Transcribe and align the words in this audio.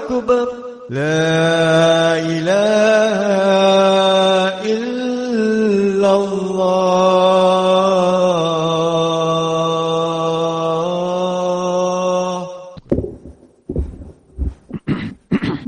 أكبر. 0.00 0.46
لا 0.90 2.18
إله 2.18 3.16
إلا 4.72 6.10
الله. 6.16 6.62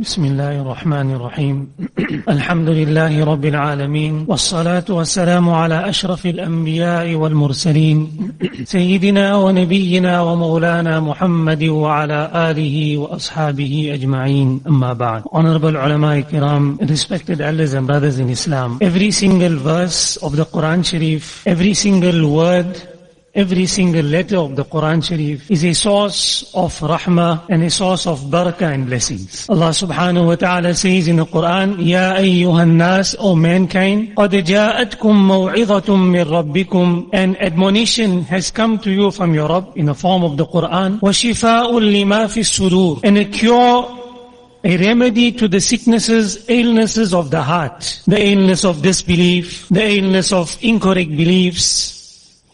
بسم 0.05 0.25
الله 0.25 0.61
الرحمن 0.61 1.09
الرحيم. 1.17 1.57
الحمد 2.29 2.69
لله 2.69 3.25
رب 3.25 3.45
العالمين 3.45 4.25
والصلاة 4.29 4.85
والسلام 4.89 5.51
على 5.51 5.89
أشرف 5.89 6.27
الأنبياء 6.27 7.15
والمرسلين 7.15 8.33
سيدنا 8.65 9.37
ونبينا 9.37 10.23
ومولانا 10.23 11.01
محمد 11.01 11.65
وعلى 11.65 12.31
آله 12.51 12.99
وأصحابه 12.99 13.91
أجمعين 13.95 14.61
أما 14.67 14.93
بعد 14.93 15.23
Honorable 15.33 15.77
ulama 15.77 16.23
kiram, 16.23 16.79
respected 16.89 17.41
elders 17.41 17.73
and 17.75 17.87
brothers 17.87 18.19
in 18.19 18.29
Islam 18.29 18.79
every 18.81 19.11
single 19.11 19.57
verse 19.57 20.17
of 20.19 20.37
the 20.37 20.45
Quran 20.45 20.85
Sharif 20.85 21.47
every 21.47 21.75
single 21.75 22.31
word 22.31 22.94
Every 23.36 23.68
single 23.68 24.04
letter 24.06 24.38
of 24.38 24.56
the 24.56 24.66
Quran 24.66 25.06
Sharif 25.06 25.52
is 25.52 25.64
a 25.64 25.74
source 25.74 26.52
of 26.56 26.78
rahmah 26.80 27.46
and 27.48 27.64
a 27.64 27.70
source 27.70 28.08
of 28.08 28.22
barakah 28.22 28.74
and 28.74 28.88
blessings. 28.88 29.48
Allah 29.48 29.70
subhanahu 29.70 30.28
wa 30.28 30.36
ta'ala 30.36 30.74
says 30.74 31.08
in 31.08 31.18
the 31.18 31.26
Quran, 31.26 31.78
Ya 31.78 32.16
ayyuhan 32.16 32.76
nas, 32.76 33.16
O 33.20 33.36
mankind, 33.36 34.16
قَدْ 34.16 34.32
جَاءَتْكُم 34.32 35.16
مَوْعِظَةٌ 35.30 35.88
مِّن 35.88 36.26
رَبِّكُمْ 36.26 37.10
An 37.14 37.38
admonition 37.38 38.24
has 38.24 38.50
come 38.50 38.80
to 38.80 38.92
you 38.92 39.12
from 39.12 39.36
your 39.36 39.48
Rabb 39.48 39.74
in 39.78 39.86
the 39.86 39.96
form 39.96 40.24
of 40.24 40.36
the 40.36 40.48
Quran. 40.48 41.00
وَشِفَاءٌ 41.00 41.70
لِمَا 41.70 42.26
فِي 42.34 42.42
الصُّدُورِ 42.42 43.02
And 43.04 43.20
a 43.20 43.26
cure 43.26 43.96
a 44.64 44.76
remedy 44.76 45.32
to 45.34 45.48
the 45.48 45.62
sicknesses, 45.62 46.50
illnesses 46.50 47.14
of 47.14 47.32
the 47.32 47.42
heart, 47.42 48.02
the 48.08 48.22
illness 48.22 48.66
of 48.66 48.82
disbelief, 48.82 49.70
the 49.70 49.98
illness 49.98 50.34
of 50.34 50.58
incorrect 50.62 51.12
beliefs, 51.12 51.93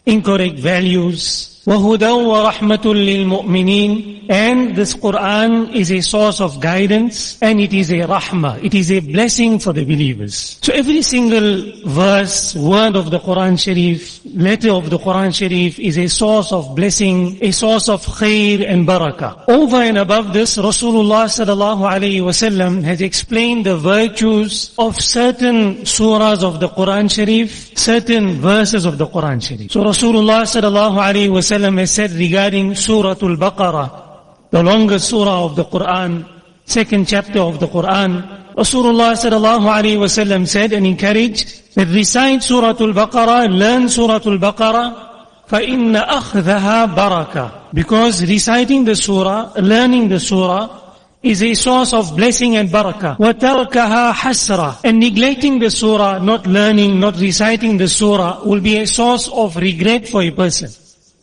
incorrect 0.05 0.59
values. 0.59 1.50
وَهُدًى 1.66 2.12
وَرَحْمَةٌ 2.30 2.84
لِلْمُؤْمِنِينَ 2.94 4.26
And 4.28 4.76
this 4.76 4.94
Quran 4.94 5.74
is 5.74 5.90
a 5.90 6.00
source 6.00 6.40
of 6.40 6.60
guidance 6.60 7.38
and 7.42 7.60
it 7.60 7.72
is 7.72 7.90
a 7.90 8.06
rahmah. 8.06 8.62
It 8.62 8.74
is 8.74 8.90
a 8.92 9.00
blessing 9.00 9.58
for 9.58 9.72
the 9.72 9.84
believers. 9.84 10.58
So 10.62 10.72
every 10.72 11.02
single 11.02 11.72
verse, 11.84 12.54
word 12.54 12.94
of 12.94 13.10
the 13.10 13.18
Quran 13.18 13.58
Sharif, 13.58 14.20
letter 14.24 14.70
of 14.70 14.90
the 14.90 14.98
Quran 14.98 15.34
Sharif 15.34 15.78
is 15.80 15.98
a 15.98 16.08
source 16.08 16.52
of 16.52 16.74
blessing, 16.76 17.38
a 17.40 17.50
source 17.50 17.88
of 17.88 18.04
khair 18.04 18.68
and 18.68 18.86
barakah. 18.86 19.44
Over 19.48 19.76
and 19.76 19.98
above 19.98 20.32
this, 20.32 20.56
Rasulullah 20.58 21.26
sallallahu 21.26 21.82
alayhi 21.82 22.22
wasallam 22.22 22.82
has 22.84 23.00
explained 23.00 23.66
the 23.66 23.76
virtues 23.76 24.72
of 24.78 25.00
certain 25.00 25.78
surahs 25.82 26.44
of 26.44 26.60
the 26.60 26.68
Quran 26.68 27.12
Sharif, 27.12 27.76
certain 27.76 28.40
verses 28.40 28.84
of 28.84 28.98
the 28.98 29.06
Quran 29.06 29.42
Sharif. 29.42 29.70
So 29.72 29.82
Rasulullah 29.82 30.42
sallallahu 30.42 30.98
alayhi 30.98 31.30
wasallam 31.30 31.49
has 31.50 31.90
said 31.90 32.10
regarding 32.12 32.74
Surah 32.74 33.10
Al-Baqarah, 33.10 34.50
the 34.50 34.62
longest 34.62 35.08
surah 35.08 35.44
of 35.44 35.56
the 35.56 35.64
Quran, 35.64 36.26
second 36.64 37.06
chapter 37.08 37.40
of 37.40 37.60
the 37.60 37.68
Quran, 37.68 38.54
Rasulullah 38.54 39.12
sallallahu 39.12 39.66
alayhi 39.68 39.98
wasallam 39.98 40.46
said 40.46 40.72
and 40.72 40.86
encouraged 40.86 41.74
that 41.74 41.88
recite 41.88 42.42
Surah 42.42 42.68
Al-Baqarah, 42.68 43.50
learn 43.50 43.88
Surah 43.88 44.14
Al-Baqarah, 44.24 45.06
فَإِنَّ 45.48 45.96
أَخْذَهَا 45.96 46.94
بَرَكَةً 46.94 47.72
Because 47.72 48.24
reciting 48.28 48.84
the 48.84 48.96
surah, 48.96 49.52
learning 49.60 50.08
the 50.08 50.18
surah, 50.18 50.86
is 51.22 51.42
a 51.42 51.54
source 51.54 51.92
of 51.92 52.16
blessing 52.16 52.56
and 52.56 52.68
barakah. 52.68 53.16
وَتَرْكَهَا 53.18 54.12
حَسْرَةً 54.12 54.80
And 54.84 54.98
neglecting 54.98 55.58
the 55.58 55.70
surah, 55.70 56.18
not 56.18 56.46
learning, 56.46 56.98
not 56.98 57.18
reciting 57.20 57.76
the 57.76 57.88
surah, 57.88 58.44
will 58.44 58.60
be 58.60 58.78
a 58.78 58.86
source 58.86 59.28
of 59.28 59.56
regret 59.56 60.08
for 60.08 60.22
a 60.22 60.30
person. 60.30 60.70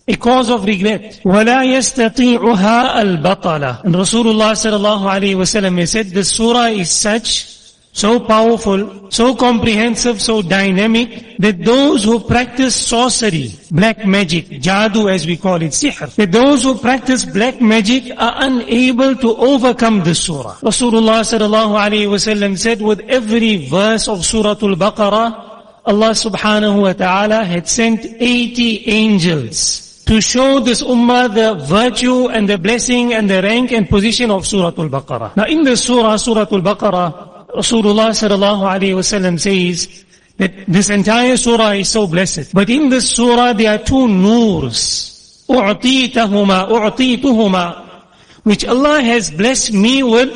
A 0.07 0.15
cause 0.17 0.49
of 0.49 0.65
regret. 0.65 1.21
وَلَا 1.23 1.63
يَسْتَطِيعُهَا 1.63 3.01
الْبَطَلَ 3.01 3.85
And 3.85 3.95
Rasulullah 3.95 4.51
sallallahu 4.51 5.09
alayhi 5.09 5.35
wa 5.35 5.43
sallam 5.43 5.79
has 5.79 5.91
said, 5.91 6.07
this 6.07 6.29
surah 6.29 6.65
is 6.65 6.91
such, 6.91 7.47
so 7.93 8.19
powerful, 8.19 9.09
so 9.09 9.33
comprehensive, 9.33 10.21
so 10.21 10.41
dynamic, 10.41 11.37
that 11.37 11.63
those 11.63 12.03
who 12.03 12.19
practice 12.19 12.75
sorcery, 12.75 13.51
black 13.71 14.05
magic, 14.05 14.49
jadoo 14.59 15.09
as 15.09 15.25
we 15.25 15.37
call 15.37 15.61
it, 15.61 15.71
sihr, 15.71 16.13
that 16.15 16.33
those 16.33 16.63
who 16.63 16.77
practice 16.77 17.23
black 17.23 17.61
magic 17.61 18.11
are 18.17 18.33
unable 18.39 19.15
to 19.15 19.37
overcome 19.37 20.03
this 20.03 20.19
surah. 20.19 20.55
Rasulullah 20.55 21.23
sallallahu 21.23 21.79
alayhi 21.79 22.09
wa 22.09 22.17
sallam 22.17 22.57
said, 22.57 22.81
with 22.81 22.99
every 23.07 23.69
verse 23.69 24.09
of 24.09 24.25
Surah 24.25 24.57
Al-Baqarah, 24.61 25.85
Allah 25.85 26.11
subhanahu 26.11 26.81
wa 26.81 26.91
ta'ala 26.91 27.45
had 27.45 27.69
sent 27.69 28.05
80 28.05 28.89
angels 28.89 29.86
to 30.07 30.19
show 30.19 30.59
this 30.59 30.83
ummah 30.83 31.33
the 31.33 31.55
virtue 31.65 32.27
and 32.27 32.47
the 32.49 32.57
blessing 32.57 33.13
and 33.13 33.29
the 33.29 33.41
rank 33.41 33.71
and 33.71 33.89
position 33.89 34.31
of 34.31 34.45
Surah 34.45 34.73
Al-Baqarah. 34.77 35.35
Now 35.35 35.45
in 35.45 35.63
this 35.63 35.83
surah, 35.83 36.17
Surah 36.17 36.47
Al-Baqarah, 36.51 37.47
Rasulullah 37.55 38.11
sallallahu 38.11 38.67
alayhi 38.67 38.95
wasallam 38.99 39.39
says 39.39 40.03
that 40.37 40.51
this 40.67 40.89
entire 40.89 41.37
surah 41.37 41.71
is 41.71 41.89
so 41.89 42.07
blessed. 42.07 42.53
But 42.53 42.69
in 42.69 42.89
this 42.89 43.09
surah 43.09 43.53
there 43.53 43.79
are 43.79 43.83
two 43.83 44.07
noors. 44.07 45.45
أُعْطِيتَهُمَا 45.47 46.69
أُعْطِيتُهُمَا 46.69 47.89
Which 48.43 48.65
Allah 48.65 49.01
has 49.01 49.31
blessed 49.31 49.73
me 49.73 50.03
with 50.03 50.35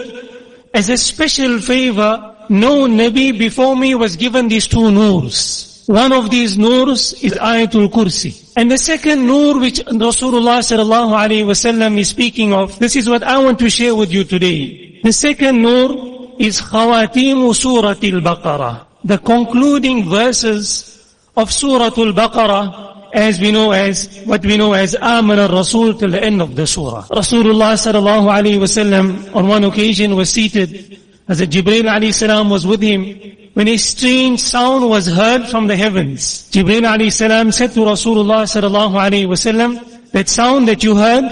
as 0.74 0.90
a 0.90 0.98
special 0.98 1.60
favor. 1.60 2.36
No 2.50 2.88
Nabi 2.88 3.38
before 3.38 3.76
me 3.76 3.96
was 3.96 4.16
given 4.16 4.48
these 4.48 4.68
two 4.68 4.92
noors. 4.92 5.71
One 5.87 6.13
of 6.13 6.31
these 6.31 6.57
noors 6.57 7.13
is 7.25 7.33
Ayatul 7.33 7.89
Kursi. 7.89 8.53
And 8.57 8.71
the 8.71 8.79
second 8.79 9.27
noor 9.27 9.59
which 9.59 9.81
Rasulullah 9.81 10.63
sallallahu 10.63 11.11
alayhi 11.11 11.45
wasallam 11.45 11.99
is 11.99 12.09
speaking 12.09 12.53
of, 12.53 12.79
this 12.79 12.95
is 12.95 13.09
what 13.09 13.23
I 13.23 13.39
want 13.39 13.59
to 13.61 13.71
share 13.71 13.95
with 13.95 14.13
you 14.13 14.23
today. 14.25 15.01
The 15.03 15.13
second 15.13 15.63
noor 15.63 16.37
is 16.39 16.61
Khawatimu 16.61 17.51
Suratul 17.53 18.23
Baqarah. 18.23 18.87
The 19.05 19.19
concluding 19.19 20.09
verses 20.09 21.15
of 21.37 21.51
Suratul 21.51 22.13
Baqarah 22.13 22.93
as 23.13 23.41
we 23.41 23.51
know 23.51 23.73
as, 23.73 24.23
what 24.25 24.45
we 24.45 24.57
know 24.57 24.73
as 24.73 24.97
Aman 24.97 25.39
al-Rasul 25.39 25.95
till 25.95 26.11
the 26.11 26.23
end 26.23 26.41
of 26.41 26.55
the 26.57 26.67
surah. 26.67 27.07
Rasulullah 27.09 27.75
sallallahu 27.75 28.31
alayhi 28.31 28.59
wasallam 28.59 29.35
on 29.35 29.49
one 29.49 29.65
occasion 29.65 30.17
was 30.17 30.31
seated 30.31 30.99
as 31.29 31.41
Jibreel 31.43 31.91
alayhi 31.91 32.15
salam 32.15 32.49
was 32.49 32.67
with 32.67 32.81
him 32.81 33.05
when 33.55 33.69
a 33.69 33.77
strange 33.77 34.41
sound 34.41 34.89
was 34.89 35.07
heard 35.07 35.47
from 35.49 35.67
the 35.67 35.77
heavens. 35.77 36.49
Jibreel 36.51 36.83
alayhi 36.83 37.13
salam 37.13 37.53
said 37.53 37.73
to 37.73 37.81
Rasulullah 37.81 38.45
sallallahu 38.45 38.95
alayhi 38.95 39.27
wasallam, 39.27 40.11
that 40.13 40.29
sound 40.29 40.69
that 40.69 40.83
you 40.83 40.97
heard 40.97 41.25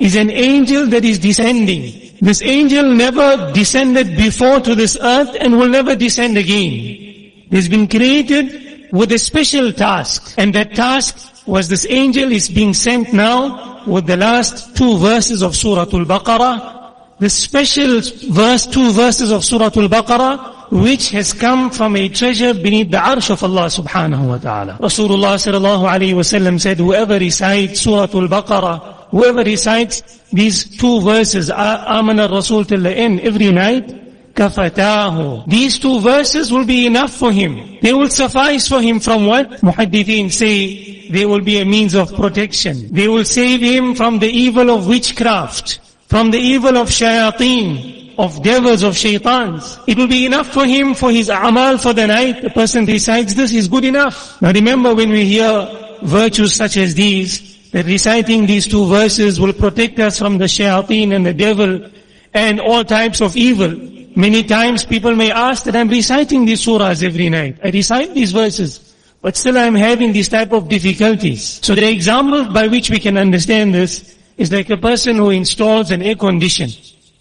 is 0.00 0.16
an 0.16 0.30
angel 0.30 0.86
that 0.86 1.04
is 1.04 1.18
descending. 1.18 2.16
This 2.20 2.42
angel 2.42 2.94
never 2.94 3.52
descended 3.52 4.16
before 4.16 4.60
to 4.60 4.74
this 4.74 4.96
earth 5.00 5.36
and 5.38 5.58
will 5.58 5.68
never 5.68 5.94
descend 5.94 6.38
again. 6.38 7.32
He's 7.50 7.68
been 7.68 7.88
created 7.88 8.92
with 8.92 9.12
a 9.12 9.18
special 9.18 9.72
task. 9.72 10.34
And 10.38 10.54
that 10.54 10.74
task 10.74 11.46
was 11.46 11.68
this 11.68 11.86
angel 11.88 12.32
is 12.32 12.48
being 12.48 12.74
sent 12.74 13.12
now 13.12 13.84
with 13.84 14.06
the 14.06 14.16
last 14.16 14.76
two 14.76 14.96
verses 14.98 15.42
of 15.42 15.54
Surah 15.54 15.82
Al-Baqarah 15.82 16.74
the 17.18 17.30
special 17.30 18.00
verse, 18.30 18.66
two 18.66 18.90
verses 18.92 19.30
of 19.30 19.44
Surah 19.44 19.66
Al-Baqarah, 19.66 20.53
which 20.70 21.10
has 21.10 21.32
come 21.32 21.70
from 21.70 21.96
a 21.96 22.08
treasure 22.08 22.54
beneath 22.54 22.90
the 22.90 22.96
arsh 22.98 23.30
of 23.30 23.42
Allah 23.42 23.66
subhanahu 23.66 24.28
wa 24.28 24.38
ta'ala. 24.38 24.78
Rasulullah 24.80 25.36
sallallahu 25.36 25.88
alayhi 25.88 26.14
wasallam 26.14 26.60
said, 26.60 26.78
whoever 26.78 27.18
recites 27.18 27.80
Surah 27.80 28.02
Al-Baqarah, 28.02 29.08
whoever 29.10 29.42
recites 29.42 30.02
these 30.32 30.76
two 30.76 31.00
verses, 31.00 31.50
Amana 31.50 32.28
Rasul 32.28 32.64
till 32.64 32.80
the 32.80 32.90
end, 32.90 33.20
every 33.20 33.52
night, 33.52 34.34
kafatahu. 34.34 35.46
These 35.46 35.78
two 35.78 36.00
verses 36.00 36.50
will 36.50 36.66
be 36.66 36.86
enough 36.86 37.14
for 37.14 37.30
him. 37.30 37.78
They 37.80 37.92
will 37.92 38.08
suffice 38.08 38.66
for 38.68 38.80
him 38.80 39.00
from 39.00 39.26
what? 39.26 39.50
Muhaddithin 39.60 40.32
say, 40.32 41.08
they 41.08 41.26
will 41.26 41.40
be 41.40 41.60
a 41.60 41.64
means 41.64 41.94
of 41.94 42.12
protection. 42.14 42.92
They 42.92 43.08
will 43.08 43.24
save 43.24 43.60
him 43.60 43.94
from 43.94 44.18
the 44.18 44.28
evil 44.28 44.70
of 44.70 44.88
witchcraft 44.88 45.80
from 46.14 46.30
the 46.30 46.38
evil 46.38 46.76
of 46.76 46.88
shayateen, 46.88 48.03
of 48.18 48.42
devils, 48.42 48.82
of 48.82 48.94
shaitans. 48.94 49.78
It 49.86 49.96
will 49.96 50.06
be 50.08 50.26
enough 50.26 50.52
for 50.52 50.64
him 50.64 50.94
for 50.94 51.10
his 51.10 51.28
amal 51.28 51.78
for 51.78 51.92
the 51.92 52.06
night. 52.06 52.42
The 52.42 52.50
person 52.50 52.86
recites 52.86 53.34
this 53.34 53.52
is 53.52 53.68
good 53.68 53.84
enough. 53.84 54.40
Now 54.40 54.52
remember 54.52 54.94
when 54.94 55.10
we 55.10 55.24
hear 55.24 55.98
virtues 56.02 56.54
such 56.54 56.76
as 56.76 56.94
these, 56.94 57.70
that 57.70 57.86
reciting 57.86 58.46
these 58.46 58.66
two 58.66 58.86
verses 58.86 59.40
will 59.40 59.52
protect 59.52 59.98
us 59.98 60.18
from 60.18 60.38
the 60.38 60.44
shayateen 60.44 61.14
and 61.14 61.26
the 61.26 61.34
devil 61.34 61.90
and 62.32 62.60
all 62.60 62.84
types 62.84 63.20
of 63.20 63.36
evil. 63.36 63.70
Many 64.16 64.44
times 64.44 64.84
people 64.84 65.16
may 65.16 65.32
ask 65.32 65.64
that 65.64 65.74
I'm 65.74 65.88
reciting 65.88 66.44
these 66.44 66.64
surahs 66.64 67.02
every 67.02 67.28
night. 67.28 67.58
I 67.64 67.70
recite 67.70 68.14
these 68.14 68.32
verses. 68.32 68.94
But 69.22 69.36
still 69.36 69.56
I'm 69.56 69.74
having 69.74 70.12
these 70.12 70.28
type 70.28 70.52
of 70.52 70.68
difficulties. 70.68 71.58
So 71.62 71.74
the 71.74 71.90
example 71.90 72.44
by 72.52 72.68
which 72.68 72.90
we 72.90 73.00
can 73.00 73.16
understand 73.16 73.74
this 73.74 74.14
is 74.36 74.52
like 74.52 74.68
a 74.68 74.76
person 74.76 75.16
who 75.16 75.30
installs 75.30 75.90
an 75.90 76.02
air 76.02 76.14
condition, 76.14 76.68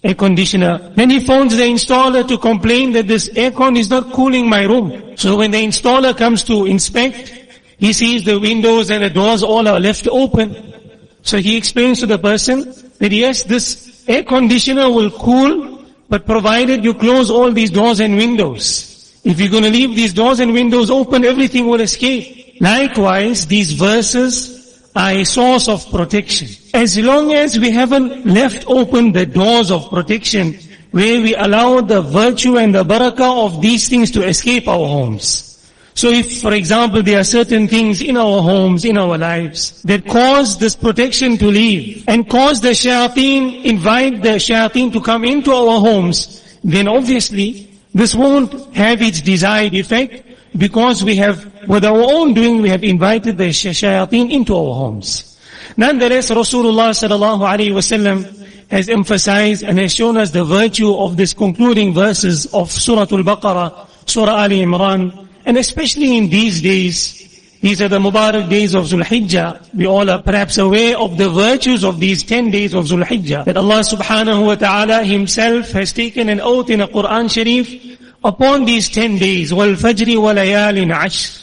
air 0.03 0.15
conditioner. 0.15 0.91
Then 0.95 1.09
he 1.09 1.19
phones 1.19 1.55
the 1.55 1.63
installer 1.63 2.27
to 2.27 2.38
complain 2.38 2.91
that 2.94 3.07
this 3.07 3.29
aircon 3.29 3.77
is 3.77 3.89
not 3.89 4.11
cooling 4.11 4.50
my 4.50 4.63
room. 4.63 5.15
So 5.17 5.38
when 5.38 5.51
the 5.51 5.65
installer 5.65 6.15
comes 6.15 6.44
to 6.45 6.65
inspect, 6.65 7.29
he 7.77 7.94
sees 7.94 8.23
the 8.25 8.39
windows 8.39 8.91
and 8.91 9.03
the 9.03 9.09
doors 9.09 9.44
all 9.44 9.67
are 9.67 9.79
left 9.79 10.07
open. 10.07 10.73
So 11.21 11.38
he 11.38 11.55
explains 11.55 12.00
to 12.01 12.05
the 12.05 12.17
person 12.17 12.73
that 13.00 13.11
yes, 13.11 13.44
this 13.44 14.03
air 14.07 14.23
conditioner 14.23 14.91
will 14.91 15.11
cool, 15.11 15.85
but 16.09 16.25
provided 16.25 16.83
you 16.83 16.94
close 16.94 17.31
all 17.31 17.51
these 17.51 17.71
doors 17.71 18.00
and 18.00 18.17
windows. 18.17 19.21
If 19.23 19.39
you're 19.39 19.50
going 19.50 19.63
to 19.63 19.69
leave 19.69 19.95
these 19.95 20.13
doors 20.13 20.41
and 20.41 20.53
windows 20.53 20.91
open, 20.91 21.23
everything 21.23 21.67
will 21.67 21.79
escape. 21.79 22.57
Likewise, 22.59 23.47
these 23.47 23.71
verses 23.71 24.62
a 24.95 25.23
source 25.23 25.67
of 25.67 25.89
protection. 25.89 26.47
As 26.73 26.97
long 26.97 27.33
as 27.33 27.59
we 27.59 27.71
haven't 27.71 28.25
left 28.25 28.65
open 28.67 29.11
the 29.11 29.25
doors 29.25 29.71
of 29.71 29.89
protection 29.89 30.57
where 30.91 31.21
we 31.21 31.35
allow 31.35 31.81
the 31.81 32.01
virtue 32.01 32.57
and 32.57 32.75
the 32.75 32.83
barakah 32.83 33.45
of 33.45 33.61
these 33.61 33.89
things 33.89 34.11
to 34.11 34.23
escape 34.23 34.67
our 34.67 34.87
homes. 34.87 35.49
So 35.95 36.09
if, 36.09 36.41
for 36.41 36.53
example, 36.53 37.03
there 37.03 37.19
are 37.19 37.23
certain 37.23 37.67
things 37.67 38.01
in 38.01 38.17
our 38.17 38.41
homes, 38.41 38.85
in 38.85 38.97
our 38.97 39.17
lives, 39.17 39.81
that 39.83 40.05
cause 40.05 40.57
this 40.57 40.75
protection 40.75 41.37
to 41.37 41.47
leave, 41.47 42.03
and 42.07 42.27
cause 42.29 42.61
the 42.61 42.69
shayateen, 42.69 43.63
invite 43.63 44.23
the 44.23 44.37
shayateen 44.37 44.91
to 44.93 45.01
come 45.01 45.23
into 45.23 45.51
our 45.51 45.79
homes, 45.79 46.57
then 46.63 46.87
obviously, 46.87 47.71
this 47.93 48.15
won't 48.15 48.75
have 48.75 49.01
its 49.01 49.21
desired 49.21 49.73
effect, 49.75 50.32
because 50.57 51.03
we 51.03 51.15
have, 51.17 51.67
with 51.67 51.85
our 51.85 52.01
own 52.01 52.33
doing, 52.33 52.61
we 52.61 52.69
have 52.69 52.83
invited 52.83 53.38
the 53.38 53.50
shayateen 53.50 54.31
into 54.31 54.55
our 54.55 54.73
homes. 54.75 55.39
Nonetheless, 55.77 56.29
Rasulullah 56.29 56.91
sallallahu 56.94 57.41
alaihi 57.41 57.73
wasallam 57.73 58.44
has 58.69 58.89
emphasized 58.89 59.63
and 59.63 59.79
has 59.79 59.94
shown 59.94 60.17
us 60.17 60.31
the 60.31 60.44
virtue 60.44 60.94
of 60.94 61.17
this 61.17 61.33
concluding 61.33 61.94
verses 61.94 62.45
of 62.53 62.71
Surah 62.71 63.01
Al-Baqarah, 63.01 63.88
Surah 64.07 64.44
Ali 64.44 64.61
Imran, 64.61 65.27
and 65.45 65.57
especially 65.57 66.17
in 66.17 66.29
these 66.29 66.62
days, 66.62 67.19
these 67.62 67.81
are 67.81 67.88
the 67.88 68.00
Mubarak 68.00 68.50
days 68.50 68.75
of 68.75 68.86
Zulhijjah. 68.86 69.74
We 69.74 69.88
all 69.88 70.10
are 70.10 70.22
perhaps 70.22 70.57
aware 70.57 70.98
of 70.98 71.17
the 71.17 71.29
virtues 71.29 71.83
of 71.86 72.00
these 72.00 72.22
10 72.24 72.51
days 72.51 72.74
of 72.74 72.86
Zulhijjah. 72.86 73.45
That 73.45 73.55
Allah 73.55 73.79
subhanahu 73.79 74.45
wa 74.45 74.55
ta'ala 74.55 75.03
himself 75.03 75.72
has 75.72 75.93
taken 75.93 76.27
an 76.27 76.41
oath 76.41 76.69
in 76.69 76.79
the 76.79 76.88
Quran 76.88 77.31
Sharif 77.31 77.93
upon 78.24 78.65
these 78.65 78.89
10 78.89 79.18
days, 79.18 79.50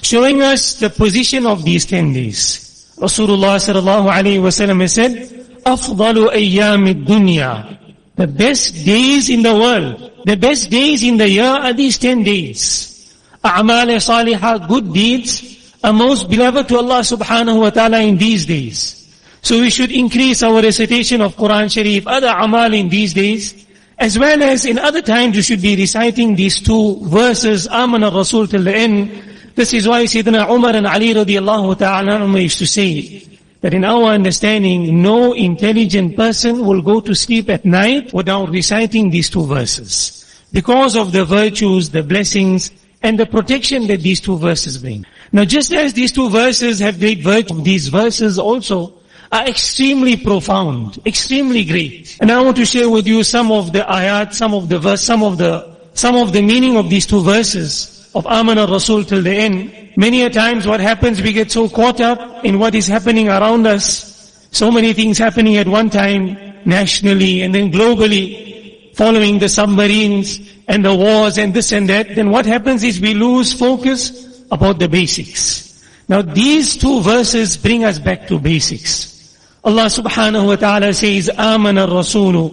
showing 0.03 0.43
us 0.43 0.75
the 0.81 0.91
position 0.91 1.47
of 1.47 1.65
these 1.65 1.87
10 1.87 2.13
days. 2.13 2.95
Rasulullah 2.99 3.57
sallallahu 3.57 4.11
alayhi 4.13 4.41
wasallam 4.41 4.89
said, 4.89 5.29
"أفضل 5.65 6.31
أيام 6.31 6.87
الدنيا 6.87 7.77
The 8.17 8.27
best 8.27 8.85
days 8.85 9.31
in 9.31 9.43
the 9.43 9.55
world, 9.55 10.11
the 10.27 10.37
best 10.37 10.69
days 10.69 11.03
in 11.03 11.17
the 11.17 11.29
year 11.29 11.49
are 11.49 11.73
these 11.73 11.97
10 11.97 12.23
days. 12.23 13.09
أعمال 13.45 14.03
صالح 14.03 14.69
good 14.69 14.93
deeds, 14.93 15.43
are 15.83 15.93
most 15.93 16.29
beloved 16.29 16.69
to 16.69 16.77
Allah 16.77 17.01
subhanahu 17.01 17.61
wa 17.61 17.71
ta'ala 17.71 18.01
in 18.01 18.19
these 18.19 18.45
days. 18.45 19.09
So 19.43 19.61
we 19.61 19.71
should 19.71 19.91
increase 19.91 20.43
our 20.43 20.61
recitation 20.61 21.23
of 21.23 21.37
Quran 21.37 21.73
Sharif, 21.73 22.07
other 22.07 22.29
amal 22.29 22.75
in 22.75 22.91
these 22.91 23.15
days, 23.15 23.55
as 24.01 24.19
well 24.19 24.43
as 24.43 24.65
in 24.65 24.79
other 24.79 25.03
times 25.03 25.37
you 25.37 25.43
should 25.43 25.61
be 25.61 25.77
reciting 25.77 26.35
these 26.35 26.59
two 26.59 26.97
verses, 27.07 27.69
Aman 27.69 28.03
al-Rasul 28.03 28.47
till 28.47 28.65
the 28.65 28.75
end. 28.75 29.11
This 29.55 29.75
is 29.75 29.87
why 29.87 30.05
Sayyidina 30.05 30.49
Umar 30.49 30.75
and 30.75 30.87
Ali 30.87 31.13
radiallahu 31.13 31.79
ta'ala 31.79 32.27
used 32.41 32.59
to 32.61 32.67
say 32.67 33.23
that 33.61 33.75
in 33.75 33.85
our 33.85 34.05
understanding, 34.05 35.03
no 35.03 35.35
intelligent 35.35 36.17
person 36.17 36.65
will 36.65 36.81
go 36.81 37.01
to 37.01 37.15
sleep 37.15 37.51
at 37.51 37.67
night 37.67 38.15
without 38.15 38.49
reciting 38.49 39.11
these 39.11 39.29
two 39.29 39.45
verses. 39.45 40.17
Because 40.51 40.97
of 40.97 41.13
the 41.13 41.27
virtues, 41.27 41.91
the 41.91 42.03
blessings, 42.03 42.71
and 43.03 43.19
the 43.19 43.27
protection 43.27 43.87
that 43.89 44.01
these 44.01 44.21
two 44.21 44.39
verses 44.39 44.79
bring. 44.79 45.05
Now 45.31 45.45
just 45.45 45.73
as 45.73 45.93
these 45.93 46.11
two 46.11 46.31
verses 46.31 46.81
have 46.81 46.99
great 46.99 47.23
virtue, 47.23 47.61
these 47.61 47.89
verses 47.89 48.39
also 48.39 48.95
are 49.33 49.47
extremely 49.47 50.17
profound, 50.17 50.99
extremely 51.07 51.65
great. 51.65 52.17
And 52.21 52.31
I 52.33 52.41
want 52.41 52.57
to 52.57 52.65
share 52.65 52.91
with 52.91 53.07
you 53.07 53.23
some 53.23 53.53
of 53.53 53.73
the 53.73 53.81
ayat, 53.81 54.35
some 54.35 54.55
of 54.55 54.69
the 54.69 54.79
verse, 54.79 55.03
some 55.03 55.23
of 55.23 55.39
the, 55.39 55.77
some 55.95 56.17
of 56.17 56.33
the 56.33 56.43
meaning 56.43 56.77
of 56.77 56.91
these 56.91 57.07
two 57.07 57.23
verses 57.23 58.11
of 58.15 58.27
Aman 58.27 58.59
al-Rasul 58.59 59.05
till 59.05 59.23
the 59.23 59.33
end. 59.33 59.91
Many 59.97 60.23
a 60.23 60.31
times 60.31 60.67
what 60.67 60.81
happens, 60.81 61.23
we 61.23 61.33
get 61.33 61.51
so 61.53 61.69
caught 61.69 62.01
up 62.01 62.45
in 62.45 62.59
what 62.59 62.75
is 62.75 62.89
happening 62.89 63.29
around 63.29 63.67
us. 63.67 64.49
So 64.51 64.71
many 64.71 64.93
things 64.95 65.17
happening 65.17 65.57
at 65.59 65.69
one 65.69 65.91
time, 65.91 66.37
nationally 66.65 67.43
and 67.43 67.55
then 67.55 67.71
globally, 67.71 68.95
following 68.97 69.39
the 69.39 69.49
submarines 69.49 70.41
and 70.67 70.85
the 70.85 70.95
wars 70.95 71.39
and 71.39 71.55
this 71.55 71.71
and 71.73 71.89
that. 71.89 72.17
Then 72.17 72.31
what 72.31 72.47
happens 72.47 72.83
is 72.83 73.01
we 73.01 73.15
lose 73.15 73.53
focus 73.53 74.45
about 74.51 74.81
the 74.81 74.89
basics. 74.89 75.85
Now 76.09 76.23
these 76.23 76.77
two 76.77 77.01
verses 77.01 77.57
bring 77.57 77.85
us 77.85 78.01
back 78.01 78.27
to 78.27 78.41
basics. 78.41 79.20
Allah 79.63 79.87
subhanahu 79.87 80.47
wa 80.47 80.57
ta'ala 80.57 80.93
says, 80.93 81.29
آمن 81.29 81.79
الرسول 81.79 82.51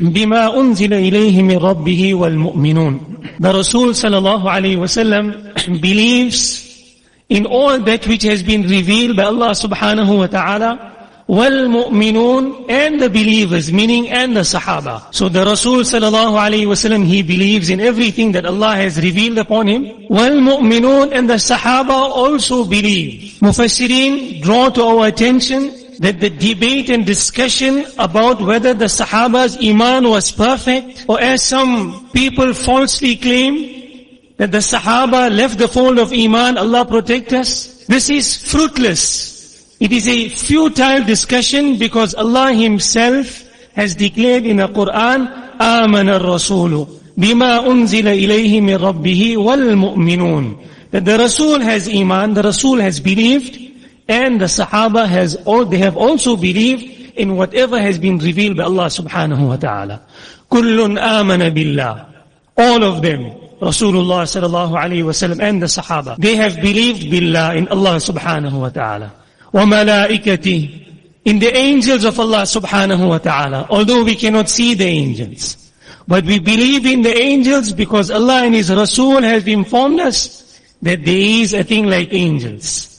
بما 0.00 0.60
أنزل 0.60 0.92
إليه 0.94 1.42
من 1.42 1.56
ربه 1.58 2.14
والمؤمنون 2.14 3.00
The 3.38 3.52
Rasul 3.52 3.90
sallallahu 3.90 4.44
alayhi 4.44 4.78
wasallam 4.78 5.80
believes 5.80 6.64
in 7.28 7.44
all 7.44 7.78
that 7.80 8.06
which 8.06 8.22
has 8.22 8.42
been 8.42 8.62
revealed 8.62 9.16
by 9.16 9.24
Allah 9.24 9.50
subhanahu 9.50 10.18
wa 10.18 10.26
ta'ala 10.26 10.92
والمؤمنون 11.28 12.70
and 12.70 13.02
the 13.02 13.10
believers, 13.10 13.72
meaning 13.72 14.08
and 14.08 14.36
the 14.36 14.40
Sahaba. 14.40 15.12
So 15.12 15.28
the 15.28 15.44
Rasul 15.44 15.80
sallallahu 15.80 16.38
alayhi 16.38 16.66
wasallam, 16.66 17.04
he 17.04 17.22
believes 17.22 17.68
in 17.68 17.80
everything 17.80 18.32
that 18.32 18.46
Allah 18.46 18.76
has 18.76 18.96
revealed 19.02 19.38
upon 19.38 19.66
him. 19.66 19.84
والمؤمنون 20.08 21.12
and 21.12 21.28
the 21.28 21.34
Sahaba 21.34 21.90
also 21.90 22.64
believe. 22.64 23.38
Mufassirin 23.40 24.40
draw 24.40 24.70
to 24.70 24.82
our 24.84 25.08
attention 25.08 25.85
that 25.99 26.19
the 26.19 26.29
debate 26.29 26.89
and 26.89 27.05
discussion 27.05 27.85
about 27.99 28.41
whether 28.41 28.73
the 28.73 28.89
Sahaba's 28.89 29.57
Iman 29.61 30.09
was 30.09 30.31
perfect, 30.31 31.05
or 31.07 31.21
as 31.21 31.43
some 31.43 32.09
people 32.11 32.53
falsely 32.53 33.15
claim, 33.15 33.81
that 34.37 34.51
the 34.51 34.57
Sahaba 34.57 35.29
left 35.29 35.59
the 35.59 35.67
fold 35.67 35.99
of 35.99 36.11
Iman, 36.11 36.57
Allah 36.57 36.85
protect 36.85 37.33
us. 37.33 37.85
This 37.85 38.09
is 38.09 38.51
fruitless. 38.51 39.77
It 39.79 39.91
is 39.91 40.07
a 40.07 40.29
futile 40.29 41.03
discussion 41.03 41.77
because 41.77 42.15
Allah 42.15 42.51
Himself 42.51 43.47
has 43.73 43.95
declared 43.95 44.45
in 44.45 44.57
the 44.57 44.67
Quran, 44.67 45.27
آمن 45.61 46.09
الرسول 46.09 46.87
بما 47.17 47.67
أنزل 47.67 48.07
إليه 48.07 48.61
من 48.61 48.75
ربه 48.75 49.37
والمؤمنون. 49.37 50.57
That 50.91 51.05
the 51.05 51.17
Rasul 51.19 51.59
has 51.59 51.87
Iman, 51.87 52.33
the 52.33 52.41
Rasul 52.41 52.79
has 52.79 52.99
believed, 52.99 53.64
and 54.08 54.40
the 54.40 54.46
Sahaba 54.46 55.06
has 55.08 55.34
all, 55.44 55.64
they 55.64 55.78
have 55.78 55.96
also 55.96 56.36
believed 56.36 57.16
in 57.16 57.36
whatever 57.36 57.80
has 57.80 57.98
been 57.98 58.18
revealed 58.18 58.56
by 58.56 58.64
Allah 58.64 58.86
subhanahu 58.86 59.48
wa 59.48 59.56
ta'ala. 59.56 60.02
Kullun 60.50 60.98
amana 61.00 61.50
billah. 61.50 62.14
All 62.56 62.84
of 62.84 63.02
them, 63.02 63.24
Rasulullah 63.60 64.22
sallallahu 64.24 64.72
alayhi 64.72 65.02
wasallam 65.02 65.40
and 65.42 65.60
the 65.60 65.66
Sahaba, 65.66 66.16
they 66.18 66.36
have 66.36 66.56
believed 66.56 67.10
billah 67.10 67.56
in 67.56 67.68
Allah 67.68 67.96
subhanahu 67.96 68.60
wa 68.60 68.68
ta'ala. 68.68 69.12
Wa 69.52 69.64
malaikati. 69.64 70.84
In 71.24 71.40
the 71.40 71.56
angels 71.56 72.04
of 72.04 72.20
Allah 72.20 72.42
subhanahu 72.42 73.08
wa 73.08 73.18
ta'ala. 73.18 73.66
Although 73.70 74.04
we 74.04 74.14
cannot 74.14 74.48
see 74.48 74.74
the 74.74 74.84
angels. 74.84 75.72
But 76.06 76.24
we 76.24 76.38
believe 76.38 76.86
in 76.86 77.02
the 77.02 77.16
angels 77.18 77.72
because 77.72 78.12
Allah 78.12 78.44
and 78.44 78.54
His 78.54 78.70
Rasul 78.70 79.22
have 79.22 79.48
informed 79.48 79.98
us 79.98 80.60
that 80.82 81.04
there 81.04 81.16
is 81.42 81.52
a 81.52 81.64
thing 81.64 81.86
like 81.86 82.12
angels. 82.12 82.95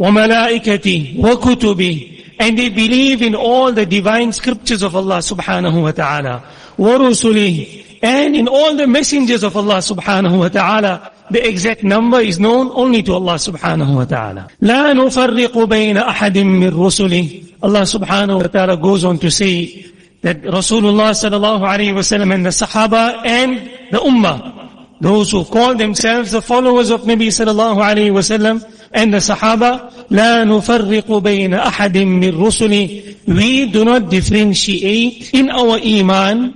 وَمَلَائِكَتِهِ 0.00 1.20
وَكُتُبِهِ 1.20 2.36
And 2.40 2.58
they 2.58 2.70
believe 2.70 3.20
in 3.20 3.34
all 3.34 3.70
the 3.70 3.84
divine 3.84 4.32
scriptures 4.32 4.82
of 4.82 4.96
Allah 4.96 5.18
subhanahu 5.18 5.82
wa 5.82 5.92
ta'ala. 5.92 6.42
وَرُسُلِهِ 6.78 8.00
And 8.02 8.34
in 8.34 8.48
all 8.48 8.74
the 8.74 8.86
messengers 8.86 9.42
of 9.42 9.56
Allah 9.56 9.76
subhanahu 9.76 10.38
wa 10.38 10.48
ta'ala. 10.48 11.12
The 11.30 11.46
exact 11.46 11.84
number 11.84 12.18
is 12.18 12.40
known 12.40 12.70
only 12.74 13.04
to 13.04 13.12
Allah 13.12 13.34
subhanahu 13.34 13.94
wa 13.94 14.04
ta'ala. 14.04 14.48
لا 14.62 14.92
نفرق 14.92 15.58
بين 15.58 15.96
أحد 15.96 16.38
من 16.38 16.74
رسله 16.74 17.46
Allah 17.62 17.82
subhanahu 17.82 18.40
wa 18.40 18.48
ta'ala 18.48 18.76
goes 18.78 19.04
on 19.04 19.18
to 19.18 19.30
say 19.30 19.86
that 20.22 20.40
Rasulullah 20.42 21.12
sallallahu 21.12 21.60
alayhi 21.60 21.94
wa 21.94 22.00
sallam 22.00 22.34
and 22.34 22.46
the 22.46 22.50
Sahaba 22.50 23.20
and 23.24 23.58
the 23.92 23.98
Ummah, 23.98 24.98
those 25.00 25.30
who 25.30 25.44
call 25.44 25.74
themselves 25.74 26.32
the 26.32 26.40
followers 26.40 26.88
of 26.88 27.02
Nabi 27.02 27.28
sallallahu 27.28 27.76
alayhi 27.76 28.12
wa 28.12 28.20
sallam 28.20 28.64
and 28.91 29.13
the 29.13 29.17
Sahaba, 29.17 29.91
لا 30.09 30.43
نفرق 30.43 31.11
بين 31.17 31.53
أحد 31.53 31.97
من 31.97 32.31
رسله 32.31 33.15
We 33.27 33.71
do 33.71 33.83
not 33.83 34.09
differentiate 34.09 35.33
in 35.33 35.49
our 35.49 35.79
Iman, 35.79 36.53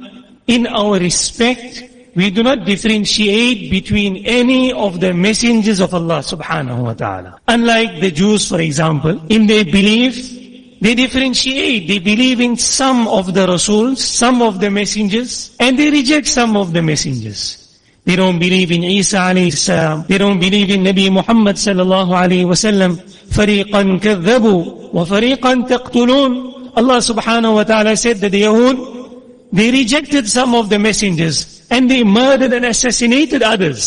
in 0.48 0.68
our 0.68 1.00
respect, 1.00 1.84
we 2.16 2.30
do 2.30 2.44
not 2.44 2.66
differentiate 2.66 3.72
between 3.72 4.26
any 4.26 4.74
of 4.74 5.00
the 5.00 5.14
messengers 5.14 5.80
of 5.80 5.94
Allah 5.94 6.20
subhanahu 6.20 6.84
wa 6.84 6.94
ta'ala. 6.94 7.40
Unlike 7.48 8.02
the 8.02 8.12
Jews, 8.12 8.50
for 8.50 8.60
example, 8.60 9.22
in 9.30 9.48
their 9.48 9.64
belief, 9.64 10.40
they 10.82 10.96
differentiate. 10.96 11.88
They 11.88 12.00
believe 12.00 12.40
in 12.40 12.58
some 12.58 13.08
of 13.08 13.34
the 13.34 13.48
Rasuls, 13.48 13.98
some 13.98 14.42
of 14.42 14.60
the 14.60 14.70
messengers, 14.70 15.56
and 15.60 15.78
they 15.78 15.90
reject 15.92 16.28
some 16.28 16.58
of 16.58 16.74
the 16.74 16.82
messengers. 16.82 17.63
They 18.05 18.17
don't 18.17 18.39
believe 18.39 18.71
in 18.71 18.85
Isa 18.85 19.17
alayhi 19.17 19.53
salam. 19.53 20.05
They 20.07 20.19
don't 20.19 20.39
believe 20.39 20.71
in 20.71 20.85
Nabi 20.85 21.11
Muhammad 21.11 21.57
sallallahu 21.57 22.13
alayhi 22.13 22.45
wa 22.45 22.53
sallam. 22.53 23.01
فَرِيقًا 23.35 23.99
كَذَّبُوا 23.99 24.93
وَفَرِيقًا 24.95 25.69
تَقْتُلُونَ 25.69 26.55
Allah 26.77 26.99
subhanahu 26.99 27.55
wa 27.55 27.65
ta'ala 27.65 27.97
said 27.97 28.19
that 28.19 28.31
the 28.31 28.43
Yahud, 28.43 29.49
they 29.53 29.71
rejected 29.71 30.29
some 30.29 30.55
of 30.55 30.69
the 30.69 30.79
messengers 30.79 31.67
and 31.71 31.91
they 31.91 32.03
murdered 32.03 32.53
and 32.53 32.65
assassinated 32.65 33.43
others. 33.43 33.83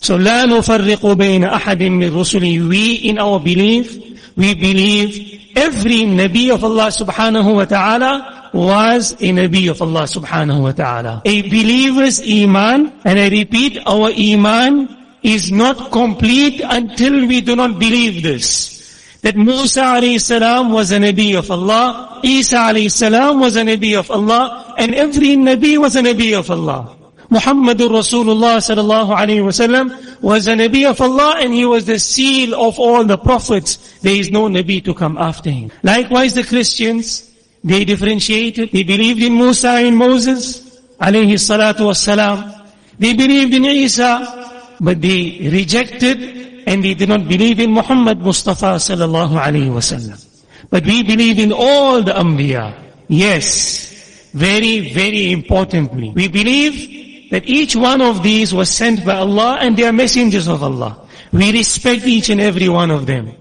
So 0.00 0.16
لا 0.16 0.46
نفرق 0.46 1.06
بين 1.12 1.44
أحد 1.44 1.82
من 1.82 2.10
رسله. 2.10 2.68
We 2.68 2.94
in 2.94 3.18
our 3.18 3.38
belief, 3.38 3.98
we 4.36 4.54
believe 4.54 5.52
every 5.56 6.06
Nabi 6.06 6.54
of 6.54 6.64
Allah 6.64 6.88
subhanahu 6.88 7.54
wa 7.56 7.64
ta'ala 7.64 8.39
was 8.52 9.12
a 9.12 9.30
Nabi 9.30 9.70
of 9.70 9.80
Allah 9.82 10.02
subhanahu 10.04 10.62
wa 10.62 10.72
ta'ala. 10.72 11.22
A 11.24 11.42
believer's 11.42 12.20
Iman, 12.20 12.92
and 13.04 13.18
I 13.18 13.28
repeat, 13.28 13.78
our 13.86 14.10
Iman 14.10 14.96
is 15.22 15.52
not 15.52 15.92
complete 15.92 16.60
until 16.64 17.26
we 17.26 17.40
do 17.40 17.56
not 17.56 17.78
believe 17.78 18.22
this. 18.22 18.78
That 19.22 19.36
Musa 19.36 19.82
alayhi 19.82 20.20
salam 20.20 20.70
was 20.70 20.92
a 20.92 20.98
Nabi 20.98 21.38
of 21.38 21.50
Allah, 21.50 22.20
Isa 22.24 22.56
alayhi 22.56 22.90
salam 22.90 23.40
was 23.40 23.56
a 23.56 23.62
Nabi 23.62 23.98
of 23.98 24.10
Allah, 24.10 24.74
and 24.78 24.94
every 24.94 25.36
Nabi 25.36 25.78
was 25.78 25.96
a 25.96 26.00
Nabi 26.00 26.38
of 26.38 26.50
Allah. 26.50 26.96
Muhammadur 27.30 27.90
Rasulullah 27.90 28.58
sallallahu 28.58 29.14
alayhi 29.16 29.44
wasallam 29.46 30.20
was 30.20 30.48
a 30.48 30.54
Nabi 30.54 30.90
of 30.90 31.00
Allah 31.00 31.36
and 31.38 31.54
he 31.54 31.64
was 31.64 31.84
the 31.84 31.96
seal 31.96 32.60
of 32.60 32.76
all 32.80 33.04
the 33.04 33.16
prophets. 33.16 34.00
There 34.00 34.16
is 34.16 34.32
no 34.32 34.48
Nabi 34.48 34.84
to 34.84 34.94
come 34.94 35.16
after 35.16 35.48
him. 35.48 35.70
Likewise 35.84 36.34
the 36.34 36.42
Christians, 36.42 37.29
they 37.62 37.84
differentiated. 37.84 38.72
They 38.72 38.82
believed 38.82 39.22
in 39.22 39.34
Musa 39.36 39.70
and 39.70 39.96
Moses 39.96 40.80
alayhi 41.00 41.34
salatu 41.34 41.88
wassalam. 41.90 42.68
They 42.98 43.14
believed 43.14 43.54
in 43.54 43.64
Isa, 43.64 44.76
but 44.80 45.00
they 45.00 45.48
rejected 45.50 46.62
and 46.66 46.84
they 46.84 46.94
did 46.94 47.08
not 47.08 47.26
believe 47.26 47.60
in 47.60 47.72
Muhammad 47.72 48.18
Mustafa 48.20 48.76
sallallahu 48.76 49.40
alayhi 49.40 49.70
wasallam. 49.70 50.24
But 50.70 50.84
we 50.84 51.02
believe 51.02 51.38
in 51.38 51.52
all 51.52 52.02
the 52.02 52.12
Anbiya. 52.12 52.74
Yes, 53.08 54.30
very, 54.32 54.92
very 54.92 55.32
importantly. 55.32 56.12
We 56.14 56.28
believe 56.28 57.30
that 57.30 57.46
each 57.46 57.74
one 57.74 58.00
of 58.00 58.22
these 58.22 58.54
was 58.54 58.70
sent 58.70 59.04
by 59.04 59.16
Allah 59.16 59.58
and 59.60 59.76
they 59.76 59.84
are 59.84 59.92
messengers 59.92 60.48
of 60.48 60.62
Allah. 60.62 61.08
We 61.32 61.52
respect 61.52 62.04
each 62.04 62.28
and 62.28 62.40
every 62.40 62.68
one 62.68 62.90
of 62.90 63.06
them. 63.06 63.34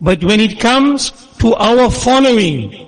But 0.00 0.22
when 0.22 0.40
it 0.40 0.60
comes 0.60 1.10
to 1.38 1.54
our 1.54 1.90
following, 1.90 2.85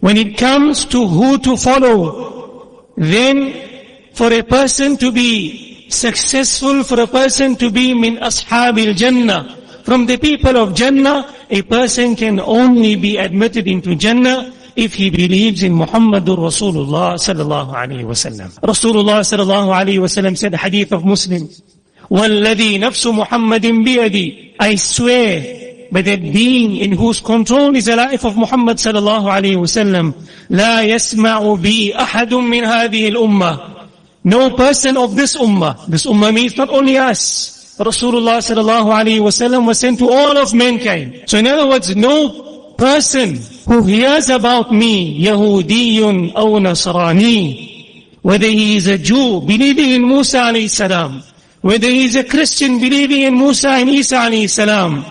when 0.00 0.16
it 0.16 0.36
comes 0.36 0.84
to 0.86 1.06
who 1.06 1.38
to 1.38 1.56
follow, 1.56 2.92
then 2.96 4.10
for 4.12 4.32
a 4.32 4.42
person 4.42 4.96
to 4.98 5.10
be 5.10 5.88
successful, 5.90 6.84
for 6.84 7.00
a 7.00 7.06
person 7.06 7.56
to 7.56 7.70
be 7.70 7.94
min 7.94 8.16
ashabil 8.16 8.94
jannah, 8.94 9.56
from 9.84 10.06
the 10.06 10.16
people 10.16 10.56
of 10.56 10.74
Jannah, 10.74 11.30
a 11.50 11.60
person 11.60 12.16
can 12.16 12.40
only 12.40 12.96
be 12.96 13.18
admitted 13.18 13.68
into 13.68 13.94
Jannah 13.94 14.50
if 14.76 14.94
he 14.94 15.10
believes 15.10 15.62
in 15.62 15.74
Muhammadur 15.74 16.38
Rasulullah 16.38 17.20
sallallahu 17.20 17.74
alayhi 17.74 18.04
wa 18.04 18.16
sallam. 18.16 18.48
Rasulullah 18.60 19.20
sallallahu 19.20 19.76
alayhi 19.76 20.00
wa 20.00 20.06
sallam 20.06 20.38
said, 20.38 20.54
hadith 20.54 20.90
of 20.92 21.04
Muslim, 21.04 21.50
وَالَّذِي 22.10 22.80
نَفْسُ 22.80 23.24
مُحَمَّدٍ 23.24 23.84
بِيَدِي 23.84 24.54
I 24.58 24.74
swear 24.76 25.57
by 25.90 26.02
that 26.02 26.20
being 26.20 26.76
in 26.76 26.92
whose 26.92 27.20
control 27.20 27.74
is 27.76 27.86
the 27.86 27.96
life 27.96 28.24
of 28.24 28.36
Muhammad 28.36 28.78
sallallahu 28.78 29.30
alayhi 29.30 29.56
wa 29.56 29.70
sallam, 29.70 30.14
لا 30.50 30.82
يسمع 30.82 31.54
بي 31.54 31.94
أحد 31.94 32.34
من 32.34 32.64
هذه 32.64 33.08
الأمة 33.08 33.74
No 34.24 34.50
person 34.56 34.96
of 34.96 35.14
this 35.16 35.36
ummah, 35.36 35.86
this 35.86 36.06
ummah 36.06 36.32
means 36.32 36.56
not 36.56 36.70
only 36.70 36.96
us, 36.96 37.76
Rasulullah 37.78 38.38
sallallahu 38.40 38.88
alayhi 38.88 39.20
wa 39.20 39.28
sallam 39.28 39.66
was 39.66 39.78
sent 39.78 39.98
to 39.98 40.08
all 40.08 40.38
of 40.38 40.54
mankind. 40.54 41.24
So 41.26 41.38
in 41.38 41.46
other 41.46 41.68
words, 41.68 41.94
no 41.94 42.72
person 42.78 43.36
who 43.66 43.84
hears 43.84 44.30
about 44.30 44.72
me, 44.72 45.22
Yahudiyun 45.24 46.34
or 46.34 46.58
Nasrani, 46.58 48.06
whether 48.22 48.46
he 48.46 48.76
is 48.76 48.86
a 48.86 48.96
Jew 48.96 49.42
believing 49.42 49.90
in 49.90 50.08
Musa 50.08 50.38
alayhi 50.38 50.70
salam, 50.70 51.22
whether 51.60 51.86
he 51.86 52.06
is 52.06 52.16
a 52.16 52.24
Christian 52.24 52.78
believing 52.80 53.22
in 53.22 53.34
Musa 53.34 53.68
and 53.68 53.90
Isa 53.90 54.16
alayhi 54.16 54.48
salam, 54.48 55.04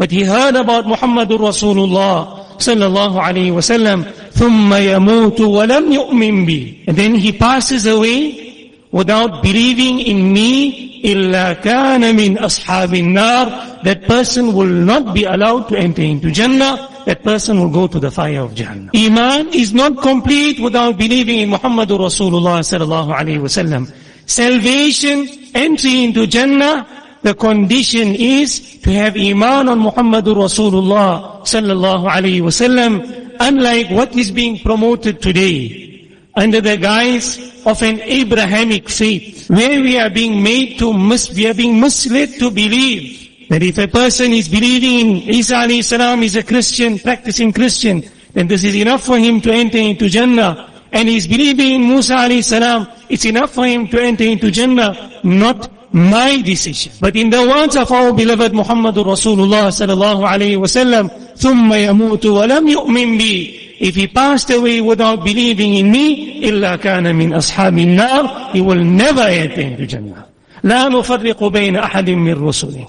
but 0.00 0.10
he 0.10 0.24
heard 0.24 0.56
about 0.56 0.86
Muhammadur 0.86 1.44
Rasulullah 1.44 2.56
sallallahu 2.56 3.20
alayhi 3.20 3.52
wa 3.52 3.60
sallam, 3.60 4.00
ثُمَّ 4.32 4.72
يَمُوتُ 4.72 5.36
وَلَمْ 5.36 5.92
يُؤْمِن 5.92 6.46
بِي 6.48 6.88
And 6.88 6.96
then 6.96 7.14
he 7.14 7.32
passes 7.32 7.84
away 7.84 8.72
without 8.92 9.42
believing 9.42 10.00
in 10.00 10.32
me, 10.32 11.02
إِلَّا 11.04 11.60
كَانَ 11.60 12.16
مِنْ 12.16 12.38
أَصْحَابِ 12.38 12.96
النَّارِ 12.96 13.82
That 13.84 14.04
person 14.04 14.54
will 14.54 14.72
not 14.72 15.12
be 15.12 15.24
allowed 15.24 15.68
to 15.68 15.76
enter 15.76 16.00
into 16.00 16.30
Jannah 16.30 16.88
that 17.04 17.22
person 17.22 17.58
will 17.60 17.70
go 17.70 17.86
to 17.86 17.98
the 17.98 18.10
fire 18.10 18.40
of 18.40 18.52
Jahannam. 18.52 18.90
Iman 18.94 19.52
is 19.52 19.72
not 19.72 20.00
complete 20.00 20.60
without 20.60 20.96
believing 20.96 21.40
in 21.40 21.50
Muhammadur 21.50 21.98
Rasulullah 21.98 22.60
sallallahu 22.60 23.12
alayhi 23.16 23.40
wasallam. 23.40 23.90
Salvation, 24.26 25.26
entry 25.54 26.04
into 26.04 26.26
Jannah, 26.26 26.99
the 27.22 27.34
condition 27.34 28.14
is 28.14 28.80
to 28.80 28.90
have 28.92 29.16
Iman 29.16 29.68
on 29.68 29.80
Muhammadur 29.80 30.36
Rasulullah 30.36 31.42
sallallahu 31.42 32.08
alayhi 32.08 32.40
wasallam, 32.40 33.36
unlike 33.38 33.90
what 33.90 34.16
is 34.16 34.30
being 34.30 34.58
promoted 34.58 35.20
today 35.20 36.08
under 36.34 36.60
the 36.60 36.76
guise 36.76 37.38
of 37.66 37.82
an 37.82 38.00
Abrahamic 38.00 38.88
faith, 38.88 39.50
where 39.50 39.80
we 39.82 39.98
are 39.98 40.08
being 40.08 40.42
made 40.42 40.78
to 40.78 40.92
mis- 40.92 41.34
we 41.34 41.46
are 41.46 41.54
being 41.54 41.78
misled 41.80 42.30
to 42.38 42.50
believe 42.50 43.48
that 43.50 43.62
if 43.62 43.76
a 43.78 43.88
person 43.88 44.32
is 44.32 44.48
believing 44.48 45.22
in 45.22 45.28
Isa 45.34 45.54
alayhi 45.56 45.84
salam 45.84 46.22
is 46.22 46.36
a 46.36 46.42
Christian, 46.42 46.98
practicing 46.98 47.52
Christian, 47.52 48.02
then 48.32 48.46
this 48.46 48.64
is 48.64 48.74
enough 48.76 49.04
for 49.04 49.18
him 49.18 49.40
to 49.42 49.50
enter 49.52 49.78
into 49.78 50.08
Jannah. 50.08 50.70
And 50.92 51.08
he's 51.08 51.26
believing 51.26 51.82
in 51.82 51.88
Musa 51.88 52.14
alayhi 52.14 52.44
salam, 52.44 52.86
it's 53.08 53.24
enough 53.24 53.50
for 53.52 53.66
him 53.66 53.88
to 53.88 54.00
enter 54.00 54.24
into 54.24 54.50
Jannah, 54.50 55.20
not 55.22 55.79
my 55.93 56.41
decision. 56.41 56.93
But 56.99 57.15
in 57.15 57.29
the 57.29 57.41
words 57.47 57.75
of 57.75 57.91
our 57.91 58.13
beloved 58.13 58.51
Muhammadur 58.51 59.05
Rasulullah 59.05 59.71
sallallahu 59.71 60.27
alayhi 60.27 60.57
wasallam, 60.57 61.09
ثُمَّ 61.35 61.71
يَمُوتُ 61.71 62.19
وَلَمْ 62.19 62.67
يُؤْمِن 62.67 63.19
بِي 63.19 63.77
If 63.79 63.95
he 63.95 64.07
passed 64.07 64.49
away 64.51 64.81
without 64.81 65.23
believing 65.23 65.75
in 65.75 65.91
me, 65.91 66.41
إِلَّا 66.41 66.77
كَانَ 66.77 67.03
مِنْ 67.15 67.35
أَصْحَابِ 67.35 67.79
النَّارِ 67.79 68.51
He 68.51 68.61
will 68.61 68.83
never 68.83 69.21
enter 69.21 69.61
into 69.61 69.85
Jannah. 69.85 70.25
لا 70.63 70.89
نفرق 70.89 71.43
بين 71.43 71.75
أحد 71.75 72.09
من 72.09 72.33
رسله 72.47 72.87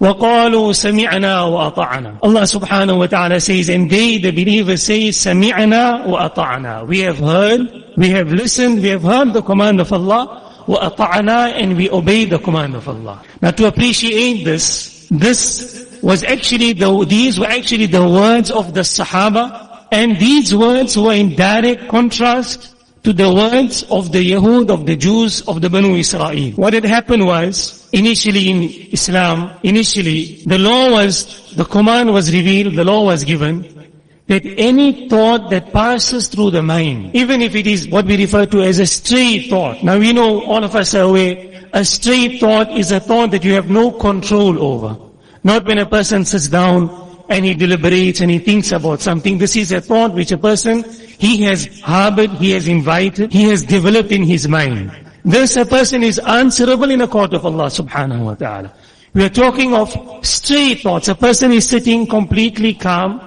وقالوا 0.00 0.72
سمعنا 0.72 1.42
وأطعنا 1.42 2.18
Allah 2.22 2.42
subhanahu 2.42 2.98
wa 2.98 3.06
ta'ala 3.06 3.40
says, 3.40 3.68
and 3.68 3.88
they, 3.88 4.18
the 4.18 4.32
believers 4.32 4.82
say, 4.82 5.10
سمعنا 5.10 6.06
وأطعنا. 6.06 6.88
We 6.88 7.00
have 7.00 7.18
heard, 7.18 7.60
we 7.96 8.10
have 8.10 8.32
listened, 8.32 8.82
we 8.82 8.88
have 8.88 9.02
heard 9.02 9.32
the 9.32 9.42
command 9.42 9.80
of 9.80 9.92
Allah, 9.92 10.45
وأطعنا, 10.66 11.60
and 11.60 11.76
we 11.76 11.90
obey 11.90 12.24
the 12.24 12.38
command 12.38 12.74
of 12.74 12.88
Allah. 12.88 13.22
Now 13.40 13.50
to 13.50 13.66
appreciate 13.66 14.44
this, 14.44 15.06
this 15.10 15.98
was 16.02 16.24
actually 16.24 16.72
the, 16.72 17.04
these 17.04 17.38
were 17.38 17.46
actually 17.46 17.86
the 17.86 18.06
words 18.06 18.50
of 18.50 18.74
the 18.74 18.80
Sahaba, 18.80 19.86
and 19.92 20.18
these 20.18 20.54
words 20.54 20.96
were 20.96 21.12
in 21.12 21.34
direct 21.36 21.88
contrast 21.88 22.74
to 23.02 23.12
the 23.12 23.32
words 23.32 23.82
of 23.90 24.12
the 24.12 24.30
Yahud, 24.32 24.70
of 24.70 24.86
the 24.86 24.96
Jews, 24.96 25.42
of 25.42 25.60
the 25.60 25.68
Banu 25.68 25.96
Israel. 25.96 26.52
What 26.52 26.72
had 26.72 26.84
happened 26.84 27.26
was, 27.26 27.88
initially 27.92 28.48
in 28.48 28.62
Islam, 28.92 29.50
initially, 29.62 30.42
the 30.46 30.58
law 30.58 30.92
was, 30.92 31.52
the 31.54 31.64
command 31.64 32.12
was 32.12 32.32
revealed, 32.32 32.74
the 32.74 32.84
law 32.84 33.04
was 33.04 33.24
given, 33.24 33.75
that 34.27 34.45
any 34.45 35.07
thought 35.07 35.49
that 35.49 35.71
passes 35.71 36.27
through 36.27 36.51
the 36.51 36.61
mind, 36.61 37.15
even 37.15 37.41
if 37.41 37.55
it 37.55 37.65
is 37.65 37.87
what 37.87 38.05
we 38.05 38.17
refer 38.17 38.45
to 38.45 38.61
as 38.61 38.79
a 38.79 38.85
stray 38.85 39.47
thought. 39.47 39.83
Now 39.83 39.97
we 39.97 40.11
know, 40.13 40.43
all 40.43 40.63
of 40.63 40.75
us 40.75 40.93
are 40.95 41.03
aware, 41.03 41.67
a 41.73 41.85
stray 41.85 42.37
thought 42.37 42.71
is 42.71 42.91
a 42.91 42.99
thought 42.99 43.31
that 43.31 43.43
you 43.43 43.53
have 43.53 43.69
no 43.69 43.91
control 43.91 44.61
over. 44.61 44.97
Not 45.43 45.65
when 45.65 45.77
a 45.77 45.85
person 45.85 46.25
sits 46.25 46.49
down 46.49 46.89
and 47.29 47.45
he 47.45 47.53
deliberates 47.53 48.19
and 48.19 48.29
he 48.29 48.39
thinks 48.39 48.71
about 48.71 49.01
something. 49.01 49.37
This 49.37 49.55
is 49.55 49.71
a 49.71 49.79
thought 49.81 50.13
which 50.13 50.31
a 50.31 50.37
person, 50.37 50.83
he 50.83 51.43
has 51.43 51.79
harbored, 51.81 52.31
he 52.31 52.51
has 52.51 52.67
invited, 52.67 53.31
he 53.31 53.43
has 53.43 53.63
developed 53.63 54.11
in 54.11 54.23
his 54.23 54.47
mind. 54.47 54.91
This 55.23 55.55
a 55.57 55.65
person 55.65 56.03
is 56.03 56.19
answerable 56.19 56.89
in 56.89 56.99
the 56.99 57.07
court 57.07 57.33
of 57.33 57.45
Allah 57.45 57.65
subhanahu 57.65 58.25
wa 58.25 58.35
ta'ala. 58.35 58.73
We 59.13 59.23
are 59.23 59.29
talking 59.29 59.73
of 59.73 59.91
stray 60.25 60.75
thoughts. 60.75 61.07
A 61.07 61.15
person 61.15 61.51
is 61.51 61.67
sitting 61.67 62.07
completely 62.07 62.73
calm, 62.73 63.26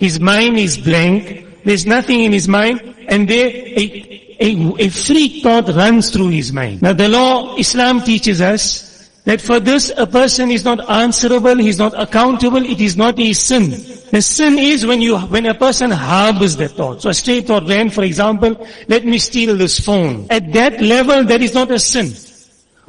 his 0.00 0.18
mind 0.18 0.56
is 0.56 0.78
blank, 0.78 1.46
there's 1.64 1.84
nothing 1.84 2.24
in 2.24 2.32
his 2.32 2.48
mind, 2.48 2.80
and 3.06 3.28
there 3.28 3.48
a, 3.48 4.34
a, 4.40 4.74
a 4.78 4.88
free 4.88 5.42
thought 5.42 5.68
runs 5.68 6.10
through 6.10 6.28
his 6.28 6.54
mind. 6.54 6.80
Now 6.80 6.94
the 6.94 7.10
law, 7.10 7.54
Islam 7.56 8.00
teaches 8.00 8.40
us 8.40 9.10
that 9.26 9.42
for 9.42 9.60
this 9.60 9.92
a 9.98 10.06
person 10.06 10.50
is 10.50 10.64
not 10.64 10.88
answerable, 10.88 11.54
he's 11.56 11.78
not 11.78 11.92
accountable, 12.00 12.64
it 12.64 12.80
is 12.80 12.96
not 12.96 13.20
a 13.20 13.34
sin. 13.34 13.72
The 14.10 14.22
sin 14.22 14.58
is 14.58 14.86
when 14.86 15.02
you, 15.02 15.18
when 15.18 15.44
a 15.44 15.54
person 15.54 15.90
harbors 15.90 16.56
that 16.56 16.70
thought. 16.70 17.02
So 17.02 17.10
a 17.10 17.14
stray 17.14 17.42
thought 17.42 17.68
ran, 17.68 17.90
for 17.90 18.02
example, 18.02 18.66
let 18.88 19.04
me 19.04 19.18
steal 19.18 19.54
this 19.54 19.78
phone. 19.78 20.28
At 20.30 20.50
that 20.54 20.80
level, 20.80 21.24
that 21.24 21.42
is 21.42 21.52
not 21.52 21.70
a 21.70 21.78
sin. 21.78 22.10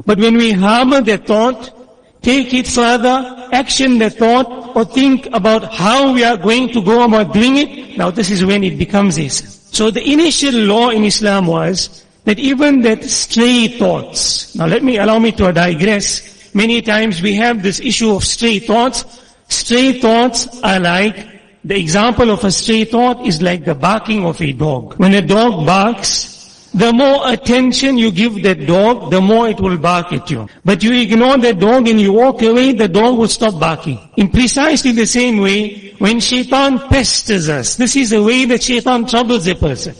But 0.06 0.18
when 0.18 0.38
we 0.38 0.54
harbor 0.54 1.02
that 1.02 1.28
thought, 1.28 1.81
take 2.22 2.54
it 2.54 2.68
further, 2.68 3.50
action 3.52 3.98
the 3.98 4.10
thought, 4.10 4.76
or 4.76 4.86
think 4.86 5.28
about 5.34 5.74
how 5.74 6.14
we 6.14 6.24
are 6.24 6.38
going 6.38 6.70
to 6.70 6.82
go 6.82 7.04
about 7.04 7.34
doing 7.34 7.58
it, 7.58 7.98
now 7.98 8.12
this 8.12 8.30
is 8.30 8.46
when 8.46 8.64
it 8.64 8.78
becomes 8.78 9.16
sin. 9.16 9.30
So 9.30 9.90
the 9.90 10.04
initial 10.04 10.54
law 10.54 10.90
in 10.90 11.04
Islam 11.04 11.48
was 11.48 12.06
that 12.26 12.38
even 12.40 12.82
that 12.82 13.04
stray 13.04 13.68
thoughts, 13.68 14.56
now 14.56 14.68
let 14.68 14.84
me, 14.84 14.98
allow 14.98 15.18
me 15.18 15.32
to 15.34 15.52
digress. 15.52 16.54
Many 16.54 16.82
times 16.82 17.22
we 17.22 17.34
have 17.36 17.64
this 17.64 17.80
issue 17.80 18.14
of 18.14 18.24
stray 18.24 18.60
thoughts. 18.60 19.06
Stray 19.48 20.00
thoughts 20.00 20.62
are 20.62 20.80
like, 20.80 21.28
the 21.64 21.78
example 21.78 22.32
of 22.32 22.44
a 22.44 22.52
stray 22.52 22.86
thought 22.86 23.26
is 23.26 23.42
like 23.42 23.66
the 23.66 23.76
barking 23.76 24.26
of 24.26 24.42
a 24.42 24.52
dog. 24.52 24.96
When 24.96 25.14
a 25.14 25.22
dog 25.22 25.66
barks, 25.66 26.41
the 26.74 26.94
more 26.94 27.30
attention 27.32 27.98
you 27.98 28.12
give 28.12 28.44
that 28.44 28.66
dog, 28.66 29.12
the 29.12 29.20
more 29.20 29.50
it 29.50 29.60
will 29.60 29.78
bark 29.78 30.14
at 30.14 30.32
you. 30.32 30.48
But 30.64 30.82
you 30.82 30.94
ignore 30.94 31.38
that 31.38 31.60
dog 31.60 31.88
and 31.88 32.00
you 32.00 32.14
walk 32.14 32.42
away, 32.42 32.72
the 32.72 32.88
dog 32.88 33.18
will 33.18 33.28
stop 33.28 33.60
barking. 33.60 34.00
In 34.16 34.30
precisely 34.30 34.94
the 34.94 35.06
same 35.06 35.40
way, 35.40 35.92
when 36.00 36.22
shaitan 36.22 36.80
pesters 36.88 37.50
us, 37.50 37.76
this 37.76 37.96
is 37.96 38.12
the 38.12 38.24
way 38.24 38.46
that 38.46 38.64
shaitan 38.64 39.06
troubles 39.06 39.48
a 39.48 39.56
person. 39.56 39.96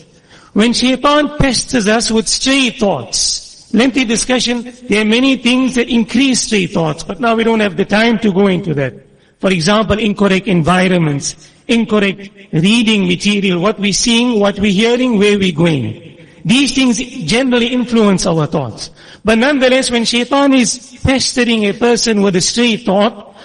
When 0.54 0.72
shaitan 0.72 1.38
pesters 1.38 1.88
us 1.88 2.10
with 2.10 2.28
stray 2.28 2.70
thoughts, 2.70 3.74
lengthy 3.74 4.06
discussion, 4.06 4.74
there 4.88 5.02
are 5.02 5.06
many 5.06 5.38
things 5.38 5.76
that 5.76 5.90
increase 5.90 6.42
stray 6.44 6.68
thoughts, 6.68 7.04
but 7.04 7.20
now 7.20 7.36
we 7.36 7.44
don't 7.44 7.60
have 7.60 7.76
the 7.76 7.86
time 7.86 8.18
to 8.20 8.32
go 8.32 8.48
into 8.48 8.74
that. 8.76 8.94
For 9.40 9.52
example, 9.52 10.00
incorrect 10.00 10.48
environments, 10.48 11.52
incorrect 11.68 12.30
reading 12.54 13.08
material, 13.08 13.60
what 13.60 13.78
we're 13.78 13.92
seeing, 13.92 14.40
what 14.40 14.58
we're 14.60 14.72
hearing, 14.72 15.18
where 15.18 15.38
we're 15.38 15.52
going. 15.52 16.12
These 16.44 16.74
things 16.74 16.98
generally 17.26 17.68
influence 17.68 18.26
our 18.26 18.48
thoughts. 18.48 18.90
But 19.24 19.38
nonetheless, 19.38 19.92
when 19.92 20.06
shaitan 20.06 20.54
is 20.54 21.00
pestering 21.04 21.66
a 21.66 21.74
person 21.74 22.22
with 22.22 22.36
a 22.36 22.42
stray 22.42 22.78
thought, 22.78 23.36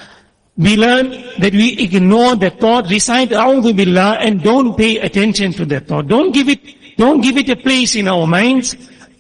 we 0.56 0.76
learn 0.76 1.11
that 1.38 1.52
we 1.52 1.78
ignore 1.78 2.35
that 2.37 2.59
thought, 2.59 2.88
recite 2.88 3.30
A'udhu 3.30 3.76
Billah 3.76 4.18
and 4.20 4.42
don't 4.42 4.76
pay 4.76 4.98
attention 4.98 5.52
to 5.52 5.66
that 5.66 5.87
thought. 5.87 6.09
Don't 6.09 6.32
give 6.32 6.48
it, 6.48 6.61
don't 6.96 7.20
give 7.20 7.37
it 7.37 7.48
a 7.50 7.56
place 7.56 7.94
in 7.94 8.09
our 8.09 8.26
minds. 8.26 8.74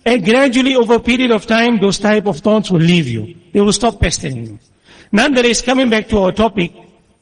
And 0.06 0.24
gradually 0.24 0.76
over 0.76 0.94
a 0.94 1.00
period 1.00 1.32
of 1.32 1.46
time, 1.46 1.78
those 1.78 1.98
type 1.98 2.26
of 2.26 2.38
thoughts 2.38 2.70
will 2.70 2.80
leave 2.80 3.08
you. 3.08 3.34
They 3.52 3.60
will 3.60 3.72
stop 3.72 4.00
pestering 4.00 4.46
you. 4.46 4.58
Nonetheless, 5.12 5.60
coming 5.60 5.90
back 5.90 6.08
to 6.08 6.18
our 6.20 6.32
topic, 6.32 6.72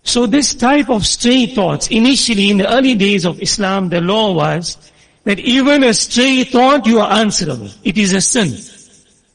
so 0.05 0.27
this 0.27 0.55
type 0.55 0.91
of 0.91 1.07
stray 1.07 1.47
thoughts, 1.47 1.89
initially 1.89 2.51
in 2.51 2.59
the 2.59 2.73
early 2.73 2.95
days 2.95 3.25
of 3.25 3.41
Islam, 3.41 3.89
the 3.89 4.01
law 4.01 4.33
was 4.33 4.93
that 5.25 5.39
even 5.39 5.83
a 5.85 5.95
stray 5.95 6.45
thought, 6.45 6.87
you 6.87 7.01
are 7.01 7.13
answerable. 7.13 7.69
It 7.83 7.99
is 7.99 8.13
a 8.13 8.21
sin. 8.21 8.53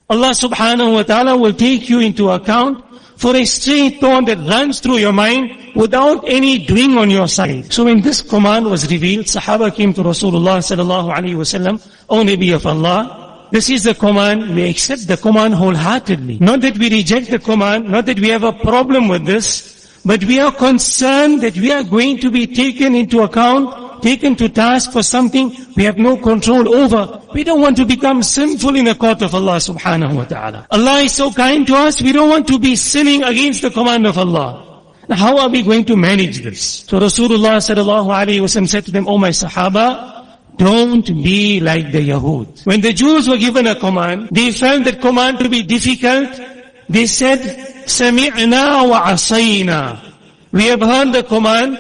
Allah 0.10 0.32
subhanahu 0.32 0.93
wa 0.93 1.04
ta'ala 1.04 1.38
will 1.38 1.54
take 1.54 1.89
you 1.89 1.99
into 1.99 2.30
account 2.30 2.84
for 3.17 3.36
a 3.36 3.45
stray 3.45 3.89
thought 3.89 4.25
that 4.25 4.38
runs 4.39 4.80
through 4.80 4.97
your 4.97 5.13
mind 5.13 5.75
without 5.75 6.23
any 6.28 6.65
doing 6.65 6.97
on 6.97 7.10
your 7.10 7.28
side. 7.28 7.71
So 7.71 7.86
when 7.86 8.02
this 8.02 8.21
command 8.21 8.65
was 8.65 8.89
revealed, 8.89 9.25
Sahaba 9.25 9.75
came 9.75 9.93
to 9.93 10.02
Rasulullah 10.02 10.60
sallallahu 10.63 11.13
alayhi 11.13 11.36
wasallam, 11.36 11.86
O 12.10 12.23
Nabi 12.23 12.56
of 12.56 12.65
Allah, 12.65 13.47
this 13.52 13.69
is 13.69 13.84
the 13.84 13.95
command, 13.95 14.56
we 14.56 14.69
accept 14.69 15.08
the 15.08 15.17
command 15.17 15.56
wholeheartedly. 15.56 16.38
Not 16.39 16.62
that 16.62 16.78
we 16.78 16.89
reject 16.89 17.30
the 17.30 17.39
command, 17.39 17.89
not 17.89 18.06
that 18.06 18.19
we 18.19 18.30
have 18.30 18.43
a 18.43 18.54
problem 18.54 19.08
with 19.08 19.25
this, 19.25 19.99
but 20.06 20.23
we 20.23 20.39
are 20.39 20.52
concerned 20.52 21.41
that 21.41 21.56
we 21.56 21.71
are 21.71 21.84
going 21.84 22.19
to 22.19 22.32
be 22.32 22.47
taken 22.47 22.95
into 22.95 23.21
account, 23.21 23.88
taken 24.00 24.37
to 24.37 24.48
task 24.48 24.92
for 24.92 25.03
something 25.03 25.55
we 25.77 25.85
have 25.85 25.98
no 25.98 26.16
control 26.16 26.74
over. 26.74 27.20
We 27.33 27.44
don't 27.44 27.61
want 27.61 27.77
to 27.79 27.87
become 27.87 28.22
sinful 28.22 28.77
in 28.77 28.85
the 28.87 28.94
court 28.94 29.22
of 29.22 29.35
Allah 29.35 29.57
subhanahu 29.57 30.16
wa 30.16 30.24
ta'ala. 30.24 30.66
Allah 30.70 31.00
is 31.00 31.12
so 31.12 31.33
kind 31.33 31.66
to 31.66 31.74
us, 31.74 32.03
we 32.03 32.12
don't 32.12 32.29
want 32.29 32.46
to 32.48 32.59
be 32.59 32.77
sinning 32.77 33.22
against 33.22 33.62
the 33.62 33.70
command 33.70 34.07
of 34.07 34.18
Allah. 34.18 34.83
Now 35.09 35.16
how 35.16 35.38
are 35.38 35.48
we 35.48 35.62
going 35.62 35.85
to 35.87 35.96
manage 35.96 36.40
this? 36.40 36.85
So 36.88 36.98
Rasulullah 36.98 37.61
sallallahu 37.61 38.09
alayhi 38.09 38.40
wa 38.40 38.66
said 38.66 38.85
to 38.87 38.90
them, 38.90 39.07
O 39.07 39.18
my 39.18 39.31
Sahaba, 39.31 40.38
don't 40.57 41.07
be 41.07 41.61
like 41.61 41.90
the 41.90 42.09
Yahud. 42.09 42.64
When 42.64 42.81
the 42.81 42.92
Jews 42.92 43.29
were 43.29 43.37
given 43.37 43.66
a 43.66 43.74
command, 43.74 44.29
they 44.31 44.53
felt 44.53 44.85
that 44.85 45.00
command 45.00 45.38
to 45.40 45.48
be 45.48 45.62
difficult. 45.62 46.40
They 46.88 47.07
said, 47.07 47.40
سمعنا 47.87 48.83
وعصينا. 48.88 50.12
We 50.53 50.66
have 50.66 50.81
heard 50.81 51.12
the 51.12 51.24
command, 51.24 51.79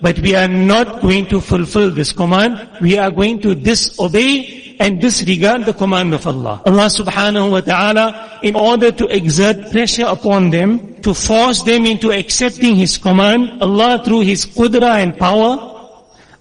but 0.00 0.18
we 0.20 0.34
are 0.34 0.48
not 0.48 1.00
going 1.00 1.26
to 1.26 1.40
fulfill 1.40 1.90
this 1.90 2.12
command. 2.12 2.68
We 2.80 2.98
are 2.98 3.10
going 3.10 3.40
to 3.42 3.54
disobey 3.54 4.76
and 4.78 5.00
disregard 5.00 5.64
the 5.64 5.74
command 5.74 6.14
of 6.14 6.26
Allah. 6.26 6.62
Allah 6.66 6.86
subhanahu 6.86 7.50
wa 7.50 7.60
ta'ala, 7.60 8.40
in 8.42 8.54
order 8.54 8.92
to 8.92 9.06
exert 9.08 9.70
pressure 9.72 10.06
upon 10.06 10.50
them, 10.50 11.00
to 11.02 11.12
force 11.14 11.62
them 11.62 11.84
into 11.86 12.12
accepting 12.12 12.76
His 12.76 12.96
command, 12.96 13.60
Allah 13.60 14.02
through 14.04 14.20
His 14.20 14.46
qudra 14.46 15.02
and 15.02 15.18
power, 15.18 15.58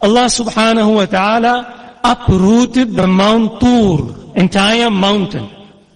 Allah 0.02 0.30
subhanahu 0.30 0.96
wa 0.96 1.06
ta'ala 1.06 2.00
uprooted 2.04 2.94
the 2.94 3.08
Mount 3.08 3.60
Tur, 3.60 4.34
entire 4.36 4.92
mountain. 4.92 5.50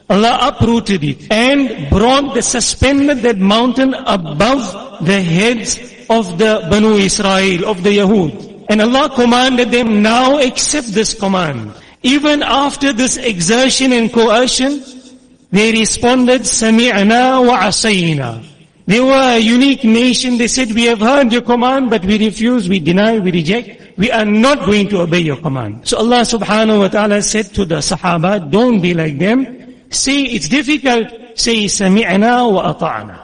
Allah 0.10 0.52
uprooted 0.52 1.04
it 1.04 1.32
and 1.32 1.90
brought 1.90 2.34
the 2.34 2.42
suspended 2.42 3.20
that 3.20 3.38
mountain 3.38 3.94
above 3.94 5.06
the 5.06 5.22
heads 5.22 5.78
of 6.12 6.38
the 6.38 6.68
Banu 6.70 6.96
Israel, 6.96 7.66
of 7.68 7.84
the 7.84 7.98
Yahud. 7.98 8.66
And 8.70 8.82
Allah 8.82 9.10
commanded 9.16 9.72
them, 9.72 10.02
now 10.02 10.40
accept 10.40 10.94
this 10.94 11.14
command. 11.14 11.74
Even 12.04 12.44
after 12.44 12.94
this 12.94 13.18
exertion 13.18 13.94
and 13.94 14.12
coercion, 14.12 14.84
they 15.52 15.72
responded, 15.72 16.42
wa 16.42 17.58
asayna. 17.68 18.44
They 18.88 19.00
were 19.00 19.36
a 19.36 19.40
unique 19.40 19.84
nation. 19.84 20.38
They 20.38 20.48
said, 20.48 20.72
we 20.72 20.86
have 20.86 21.00
heard 21.00 21.32
your 21.32 21.44
command, 21.44 21.90
but 21.90 22.04
we 22.04 22.18
refuse, 22.18 22.68
we 22.68 22.80
deny, 22.80 23.20
we 23.20 23.32
reject. 23.32 23.98
We 23.98 24.12
are 24.12 24.26
not 24.26 24.66
going 24.66 24.90
to 24.90 25.02
obey 25.02 25.20
your 25.20 25.38
command. 25.38 25.88
So 25.88 25.98
Allah 25.98 26.22
subhanahu 26.22 26.80
wa 26.80 26.88
ta'ala 26.88 27.22
said 27.22 27.54
to 27.54 27.66
the 27.66 27.76
Sahaba, 27.76 28.50
don't 28.50 28.82
be 28.82 28.94
like 28.94 29.20
them. 29.20 29.46
Say 29.92 30.24
it's 30.24 30.50
difficult. 30.50 31.21
Say 31.36 31.66
sami'na 31.66 32.52
wa. 32.52 32.62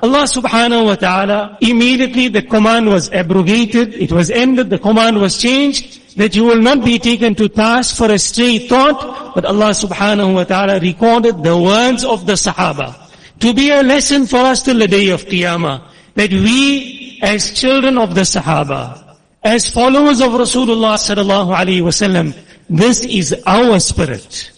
Allah 0.02 0.24
subhanahu 0.24 0.86
wa 0.86 0.96
ta'ala, 0.96 1.58
immediately 1.62 2.28
the 2.28 2.42
command 2.42 2.88
was 2.88 3.10
abrogated. 3.12 3.94
It 3.96 4.12
was 4.12 4.30
ended. 4.30 4.70
The 4.70 4.80
command 4.80 5.20
was 5.20 5.38
changed 5.38 6.16
that 6.18 6.36
you 6.36 6.46
will 6.46 6.62
not 6.62 6.84
be 6.84 6.98
taken 7.00 7.36
to 7.36 7.48
task 7.48 7.96
for 7.96 8.12
a 8.12 8.18
stray 8.18 8.68
thought. 8.68 9.36
But 9.36 9.46
Allah 9.46 9.70
subhanahu 9.70 10.34
wa 10.34 10.44
ta'ala 10.44 10.80
recorded 10.80 11.44
the 11.44 11.58
words 11.58 12.04
of 12.04 12.26
the 12.26 12.34
Sahaba 12.34 12.96
to 13.40 13.54
be 13.54 13.70
a 13.70 13.84
lesson 13.84 14.26
for 14.26 14.38
us 14.38 14.64
till 14.64 14.80
the 14.80 14.88
day 14.88 15.10
of 15.10 15.26
Qiyamah. 15.26 15.84
That 16.16 16.32
we 16.32 17.20
as 17.22 17.52
children 17.52 17.98
of 17.98 18.16
the 18.16 18.22
Sahaba, 18.22 19.16
as 19.44 19.70
followers 19.70 20.22
of 20.22 20.32
Rasulullah 20.32 20.98
sallallahu 20.98 21.56
alaihi 21.56 21.82
wasallam, 21.82 22.36
this 22.70 23.06
is 23.06 23.36
our 23.46 23.80
spirit. 23.80 24.52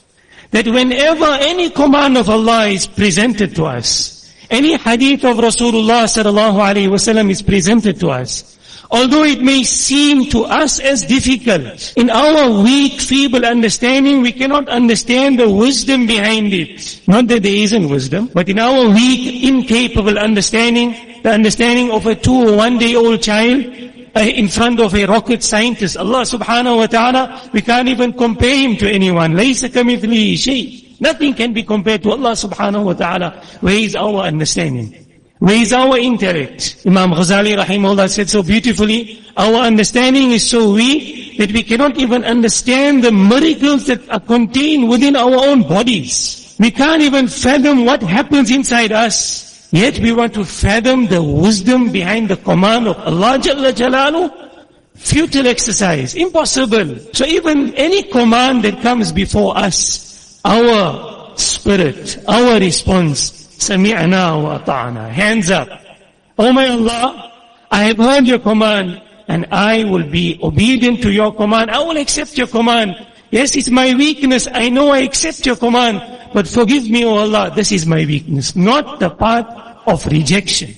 That 0.52 0.68
whenever 0.68 1.26
any 1.26 1.70
command 1.70 2.18
of 2.18 2.30
Allah 2.30 2.68
is 2.68 2.88
presented 2.88 3.56
to 3.56 3.66
us, 3.66 4.34
any 4.50 4.78
hadith 4.78 5.24
of 5.24 5.38
Rasulullah 5.38 6.10
sallallahu 6.10 6.58
alaihi 6.58 6.90
wasallam 6.90 7.30
is 7.30 7.44
presented 7.44 8.00
to 8.00 8.10
us, 8.10 8.58
although 8.90 9.24
it 9.24 9.44
may 9.44 9.64
seem 9.64 10.26
to 10.32 10.46
us 10.46 10.80
as 10.80 11.04
difficult, 11.04 11.94
in 11.96 12.10
our 12.10 12.64
weak, 12.64 13.00
feeble 13.00 13.46
understanding, 13.46 14.22
we 14.22 14.32
cannot 14.32 14.68
understand 14.68 15.40
the 15.40 15.48
wisdom 15.48 16.08
behind 16.08 16.52
it. 16.52 17.00
Not 17.08 17.28
that 17.28 17.44
there 17.44 17.54
isn't 17.54 17.88
wisdom, 17.88 18.32
but 18.34 18.50
in 18.50 18.58
our 18.58 18.90
weak, 18.90 19.44
incapable 19.44 20.18
understanding, 20.18 21.22
the 21.22 21.30
understanding 21.30 21.92
of 21.92 22.08
a 22.08 22.16
two 22.16 22.50
or 22.50 22.58
one 22.58 22.80
day 22.80 22.96
old 22.96 23.22
child, 23.22 23.66
in 24.17 24.49
front 24.49 24.81
of 24.81 24.95
a 24.95 25.05
rocket 25.07 25.43
scientist. 25.43 25.97
Allah 25.97 26.23
subhanahu 26.23 26.77
wa 26.79 26.87
ta'ala, 26.87 27.51
we 27.53 27.61
can't 27.61 27.89
even 27.89 28.13
compare 28.13 28.57
him 28.57 28.77
to 28.77 28.91
anyone. 28.91 29.33
لَيْسَ 29.35 29.69
كَمِثْلِهِ 29.69 30.35
شَيْءٍ 30.35 31.01
Nothing 31.01 31.35
can 31.35 31.53
be 31.53 31.63
compared 31.63 32.03
to 32.05 32.13
Allah 32.13 32.33
subhanahu 32.33 32.85
wa 32.85 32.93
ta'ala. 32.93 33.43
Where 33.61 33.75
is 33.75 33.97
our 33.97 34.23
understanding? 34.23 34.95
Where 35.39 35.61
is 35.61 35.73
our 35.73 35.99
intellect? 35.99 36.83
Imam 36.87 37.11
Ghazali 37.11 37.59
rahimahullah 37.59 38.09
said 38.09 38.31
so 38.31 38.43
beautifully, 38.43 39.21
our 39.37 39.67
understanding 39.67 40.31
is 40.31 40.49
so 40.49 40.73
weak 40.73 41.37
that 41.39 41.53
we 41.53 41.63
cannot 41.63 41.99
even 41.99 42.25
understand 42.25 43.05
the 43.05 43.13
miracles 43.13 43.87
that 43.87 44.09
are 44.09 44.21
contained 44.21 44.89
within 44.89 45.17
our 45.17 45.35
own 45.35 45.63
bodies. 45.63 46.57
We 46.59 46.71
can't 46.71 47.03
even 47.03 47.29
fathom 47.29 47.85
what 47.85 48.03
happens 48.03 48.51
inside 48.51 48.93
us. 48.93 49.48
Yet 49.72 50.00
we 50.00 50.12
want 50.12 50.34
to 50.34 50.46
fathom 50.46 51.06
the 51.06 51.22
wisdom 51.22 51.92
behind 51.92 52.30
the 52.30 52.38
command 52.38 52.88
of 52.88 52.98
Allah 52.98 53.38
Jalla 53.38 53.72
Jalalu. 53.72 54.48
Futile 54.96 55.48
exercise, 55.48 56.16
impossible. 56.16 56.98
So 57.14 57.26
even 57.26 57.74
any 57.76 58.04
command 58.04 58.64
that 58.64 58.82
comes 58.82 59.12
before 59.14 59.58
us, 59.58 60.42
our 60.44 61.38
spirit, 61.38 62.18
our 62.28 62.60
response, 62.60 63.32
Sami'na 63.60 64.44
wa 64.44 64.58
ta'ana. 64.58 65.10
Hands 65.10 65.50
up. 65.52 65.70
Oh 66.38 66.52
my 66.52 66.68
Allah, 66.68 67.32
I 67.72 67.84
have 67.86 67.98
heard 67.98 68.28
your 68.28 68.40
command 68.40 69.02
and 69.28 69.46
I 69.52 69.84
will 69.84 70.04
be 70.10 70.40
obedient 70.42 71.02
to 71.04 71.12
your 71.12 71.34
command. 71.34 71.70
I 71.70 71.80
will 71.80 71.98
accept 71.98 72.38
your 72.38 72.48
command. 72.48 72.96
Yes, 73.31 73.57
it's 73.57 73.71
my 73.71 73.95
weakness. 73.95 74.47
I 74.53 74.69
know 74.69 74.91
I 74.91 75.01
accept 75.01 75.45
your 75.45 75.57
command. 75.57 76.03
But 76.33 76.47
forgive 76.49 76.89
me, 76.89 77.05
O 77.05 77.17
Allah, 77.17 77.53
this 77.55 77.73
is 77.73 77.87
my 77.87 78.05
weakness. 78.05 78.55
Not 78.55 79.01
the 79.01 79.11
path 79.11 79.47
of 79.87 80.07
rejection. 80.07 80.75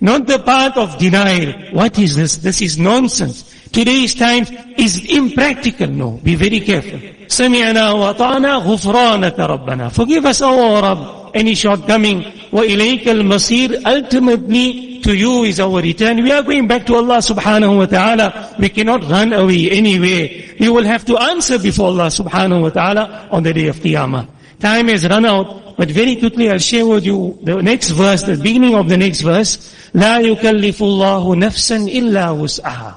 Not 0.00 0.26
the 0.26 0.38
path 0.38 0.76
of 0.76 0.96
denial. 0.98 1.52
What 1.72 1.98
is 1.98 2.16
this? 2.16 2.36
This 2.38 2.62
is 2.62 2.78
nonsense. 2.78 3.44
Today's 3.72 4.14
time 4.14 4.46
is 4.76 5.04
impractical. 5.10 5.88
No, 5.88 6.10
be 6.22 6.34
very 6.34 6.60
careful. 6.60 7.00
سمعنا 7.28 7.92
وطعنا 7.92 8.54
غفرانك 8.54 9.38
ربنا. 9.38 9.92
Forgive 9.92 10.24
us, 10.24 10.40
O 10.42 10.80
Rabb, 10.80 11.30
any 11.34 11.54
shortcoming. 11.54 12.24
وإليك 12.52 13.08
المصير. 13.08 13.82
Ultimately, 13.86 15.00
to 15.02 15.14
you 15.14 15.44
is 15.44 15.60
our 15.60 15.80
return. 15.82 16.22
We 16.22 16.32
are 16.32 16.42
going 16.42 16.66
back 16.66 16.86
to 16.86 16.96
Allah 16.96 17.18
subhanahu 17.18 17.78
wa 17.78 17.86
ta'ala. 17.86 18.56
We 18.58 18.68
cannot 18.70 19.04
run 19.08 19.32
away 19.32 19.70
anywhere. 19.70 20.28
We 20.62 20.68
will 20.68 20.84
have 20.84 21.04
to 21.06 21.16
answer 21.16 21.58
before 21.58 21.86
Allah 21.86 22.06
subhanahu 22.08 22.62
wa 22.62 22.70
ta'ala 22.70 23.28
on 23.30 23.42
the 23.42 23.52
day 23.52 23.68
of 23.68 23.76
Qiyamah. 23.76 24.26
Time 24.60 24.88
has 24.88 25.06
run 25.08 25.24
out, 25.24 25.76
but 25.76 25.90
very 25.90 26.16
quickly 26.16 26.50
I'll 26.50 26.58
share 26.58 26.86
with 26.86 27.04
you 27.04 27.38
the 27.42 27.62
next 27.62 27.90
verse, 27.90 28.22
the 28.22 28.36
beginning 28.36 28.74
of 28.74 28.88
the 28.88 28.96
next 28.96 29.20
verse. 29.20 29.74
لا 29.94 30.18
يكلف 30.20 30.82
الله 30.82 31.36
نفسا 31.36 31.76
إلا 31.76 32.30
وسعها. 32.30 32.94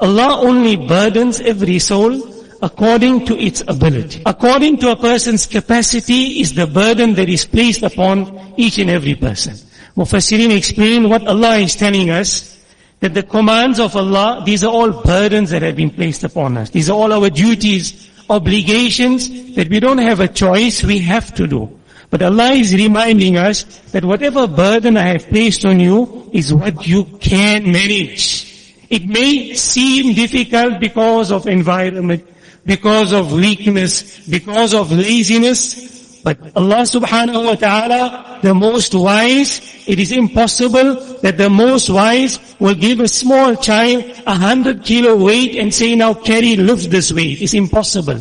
Allah 0.00 0.40
only 0.42 0.76
burdens 0.76 1.40
every 1.40 1.78
soul 1.78 2.20
according 2.60 3.26
to 3.26 3.38
its 3.38 3.62
ability. 3.68 4.22
According 4.26 4.78
to 4.78 4.90
a 4.90 4.96
person's 4.96 5.46
capacity 5.46 6.40
is 6.40 6.54
the 6.54 6.66
burden 6.66 7.14
that 7.14 7.28
is 7.28 7.44
placed 7.44 7.82
upon 7.82 8.54
each 8.56 8.78
and 8.78 8.90
every 8.90 9.14
person. 9.14 9.54
Mufassirin 9.96 10.56
explain 10.56 11.08
what 11.08 11.26
Allah 11.26 11.56
is 11.58 11.76
telling 11.76 12.10
us, 12.10 12.57
that 12.99 13.13
the 13.13 13.23
commands 13.23 13.79
of 13.79 13.95
Allah, 13.95 14.43
these 14.45 14.63
are 14.63 14.71
all 14.71 14.91
burdens 14.91 15.51
that 15.51 15.61
have 15.61 15.75
been 15.75 15.89
placed 15.89 16.23
upon 16.23 16.57
us. 16.57 16.69
These 16.69 16.89
are 16.89 16.93
all 16.93 17.13
our 17.13 17.29
duties, 17.29 18.09
obligations 18.29 19.55
that 19.55 19.69
we 19.69 19.79
don't 19.79 19.99
have 19.99 20.19
a 20.19 20.27
choice, 20.27 20.83
we 20.83 20.99
have 20.99 21.33
to 21.35 21.47
do. 21.47 21.79
But 22.09 22.23
Allah 22.23 22.51
is 22.53 22.73
reminding 22.73 23.37
us 23.37 23.63
that 23.91 24.03
whatever 24.03 24.47
burden 24.47 24.97
I 24.97 25.03
have 25.13 25.27
placed 25.27 25.63
on 25.65 25.79
you 25.79 26.29
is 26.33 26.53
what 26.53 26.87
you 26.87 27.05
can 27.21 27.71
manage. 27.71 28.47
It 28.89 29.05
may 29.05 29.53
seem 29.53 30.15
difficult 30.15 30.79
because 30.79 31.31
of 31.31 31.47
environment, 31.47 32.25
because 32.65 33.13
of 33.13 33.31
weakness, 33.31 34.27
because 34.27 34.73
of 34.73 34.91
laziness, 34.91 36.21
but 36.23 36.37
Allah 36.55 36.83
subhanahu 36.83 37.45
wa 37.45 37.55
ta'ala, 37.55 38.28
the 38.41 38.53
most 38.53 38.93
wise, 38.93 39.61
it 39.87 39.99
is 39.99 40.11
impossible 40.11 40.95
that 41.21 41.37
the 41.37 41.49
most 41.49 41.89
wise 41.89 42.39
will 42.59 42.75
give 42.75 42.99
a 42.99 43.07
small 43.07 43.55
child 43.55 44.03
a 44.25 44.35
hundred 44.35 44.83
kilo 44.83 45.15
weight 45.15 45.55
and 45.55 45.73
say 45.73 45.95
now 45.95 46.13
carry, 46.13 46.55
lift 46.55 46.89
this 46.89 47.11
weight. 47.11 47.41
It's 47.41 47.53
impossible. 47.53 48.19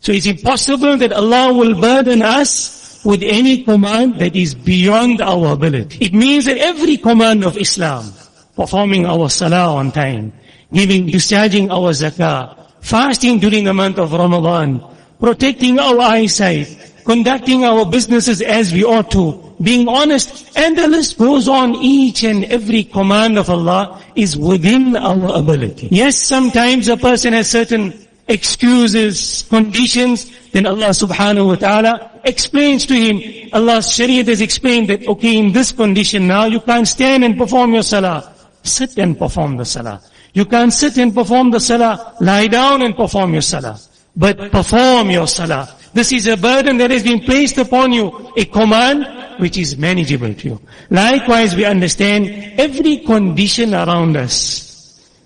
So 0.00 0.12
it's 0.12 0.26
impossible 0.26 0.96
that 0.98 1.12
Allah 1.12 1.52
will 1.52 1.80
burden 1.80 2.22
us 2.22 3.04
with 3.04 3.22
any 3.22 3.64
command 3.64 4.18
that 4.18 4.34
is 4.36 4.54
beyond 4.54 5.20
our 5.20 5.52
ability. 5.52 5.98
It 6.00 6.14
means 6.14 6.44
that 6.46 6.58
every 6.58 6.96
command 6.96 7.44
of 7.44 7.56
Islam, 7.56 8.12
performing 8.56 9.06
our 9.06 9.28
salah 9.30 9.76
on 9.76 9.92
time, 9.92 10.32
giving, 10.72 11.06
discharging 11.06 11.70
our 11.70 11.90
zakah, 11.90 12.56
fasting 12.80 13.38
during 13.38 13.64
the 13.64 13.74
month 13.74 13.98
of 13.98 14.12
Ramadan, 14.12 14.82
protecting 15.20 15.78
our 15.78 15.98
eyesight, 16.00 16.68
conducting 17.04 17.64
our 17.64 17.86
businesses 17.86 18.42
as 18.42 18.72
we 18.72 18.84
ought 18.84 19.10
to, 19.10 19.47
being 19.60 19.88
honest, 19.88 20.56
and 20.56 20.76
the 20.78 20.86
list 20.88 21.18
goes 21.18 21.48
on. 21.48 21.74
Each 21.76 22.22
and 22.24 22.44
every 22.44 22.84
command 22.84 23.38
of 23.38 23.50
Allah 23.50 24.00
is 24.14 24.36
within 24.36 24.96
our 24.96 25.36
ability. 25.36 25.88
Yes, 25.90 26.16
sometimes 26.16 26.88
a 26.88 26.96
person 26.96 27.32
has 27.32 27.50
certain 27.50 27.92
excuses, 28.28 29.44
conditions, 29.48 30.30
then 30.52 30.66
Allah 30.66 30.90
subhanahu 30.90 31.46
wa 31.46 31.54
ta'ala 31.56 32.10
explains 32.24 32.86
to 32.86 32.94
him, 32.94 33.50
Allah's 33.52 33.86
Shariah 33.86 34.26
has 34.28 34.40
explained 34.40 34.88
that, 34.90 35.06
okay, 35.08 35.36
in 35.36 35.52
this 35.52 35.72
condition 35.72 36.26
now, 36.26 36.44
you 36.44 36.60
can't 36.60 36.86
stand 36.86 37.24
and 37.24 37.36
perform 37.36 37.74
your 37.74 37.82
salah. 37.82 38.32
Sit 38.62 38.98
and 38.98 39.18
perform 39.18 39.56
the 39.56 39.64
salah. 39.64 40.02
You 40.34 40.44
can't 40.44 40.72
sit 40.72 40.98
and 40.98 41.14
perform 41.14 41.50
the 41.50 41.60
salah. 41.60 42.16
Lie 42.20 42.48
down 42.48 42.82
and 42.82 42.94
perform 42.94 43.32
your 43.32 43.42
salah. 43.42 43.78
But 44.16 44.50
perform 44.52 45.10
your 45.10 45.26
salah. 45.26 45.74
This 45.93 46.11
is 46.11 46.27
a 46.27 46.37
burden 46.37 46.77
that 46.77 46.91
has 46.91 47.03
been 47.03 47.19
placed 47.19 47.57
upon 47.57 47.93
you. 47.93 48.31
A 48.35 48.45
command 48.45 49.05
which 49.39 49.57
is 49.57 49.77
manageable 49.77 50.33
to 50.33 50.47
you. 50.47 50.61
Likewise, 50.89 51.55
we 51.55 51.65
understand 51.65 52.27
every 52.59 52.97
condition 52.97 53.73
around 53.73 54.17
us. 54.17 54.71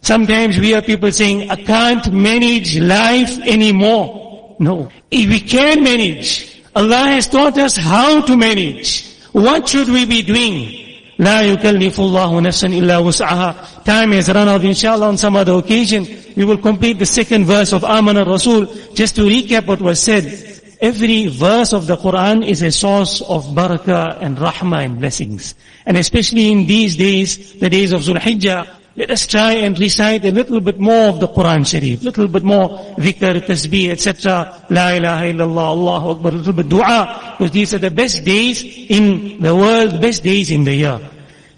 Sometimes 0.01 0.57
we 0.57 0.67
hear 0.67 0.81
people 0.81 1.11
saying, 1.11 1.49
I 1.49 1.55
can't 1.55 2.13
manage 2.13 2.79
life 2.79 3.39
anymore. 3.39 4.55
No. 4.59 4.89
If 5.11 5.29
we 5.29 5.39
can 5.39 5.83
manage, 5.83 6.63
Allah 6.75 7.07
has 7.09 7.27
taught 7.27 7.57
us 7.57 7.75
how 7.75 8.21
to 8.21 8.37
manage. 8.37 9.05
What 9.31 9.67
should 9.67 9.89
we 9.89 10.05
be 10.05 10.21
doing? 10.21 10.83
لا 11.19 11.41
يكلف 11.41 11.99
الله 11.99 12.41
نفسا 12.41 12.67
إلا 12.67 12.97
وسعها. 12.97 13.83
Time 13.83 14.11
has 14.11 14.29
run 14.29 14.47
out. 14.47 14.63
Inshallah, 14.63 15.07
on 15.07 15.17
some 15.17 15.35
other 15.35 15.53
occasion, 15.53 16.07
we 16.35 16.45
will 16.45 16.57
complete 16.57 16.99
the 16.99 17.05
second 17.05 17.45
verse 17.45 17.73
of 17.73 17.83
Aman 17.83 18.17
al-Rasul. 18.17 18.65
Just 18.93 19.15
to 19.15 19.21
recap 19.23 19.65
what 19.65 19.81
was 19.81 19.99
said. 19.99 20.50
Every 20.82 21.28
verse 21.28 21.72
of 21.72 21.86
the 21.86 21.96
Quran 21.96 22.44
is 22.44 22.60
a 22.60 22.72
source 22.72 23.20
of 23.22 23.44
barakah 23.54 24.20
and 24.20 24.36
rahmah 24.36 24.84
and 24.84 24.98
blessings. 24.98 25.54
And 25.86 25.96
especially 25.96 26.50
in 26.50 26.66
these 26.66 26.96
days, 26.96 27.54
the 27.60 27.70
days 27.70 27.92
of 27.92 28.00
Zulhijjah, 28.02 28.66
let 28.96 29.12
us 29.12 29.24
try 29.28 29.52
and 29.52 29.78
recite 29.78 30.24
a 30.24 30.32
little 30.32 30.60
bit 30.60 30.80
more 30.80 31.08
of 31.08 31.20
the 31.20 31.28
Quran 31.28 31.64
Sharif, 31.64 32.02
little 32.02 32.26
bit 32.26 32.42
more 32.42 32.68
dhikr, 32.98 33.46
tasbih, 33.46 33.90
etc. 33.92 34.66
La 34.70 34.88
ilaha 34.88 35.22
illallah, 35.22 35.68
Allahu 35.70 36.10
Akbar, 36.10 36.32
little 36.32 36.52
bit 36.52 36.68
dua, 36.68 37.36
because 37.38 37.52
these 37.52 37.72
are 37.74 37.78
the 37.78 37.90
best 37.92 38.24
days 38.24 38.64
in 38.64 39.40
the 39.40 39.54
world, 39.54 40.00
best 40.00 40.24
days 40.24 40.50
in 40.50 40.64
the 40.64 40.74
year. 40.74 41.00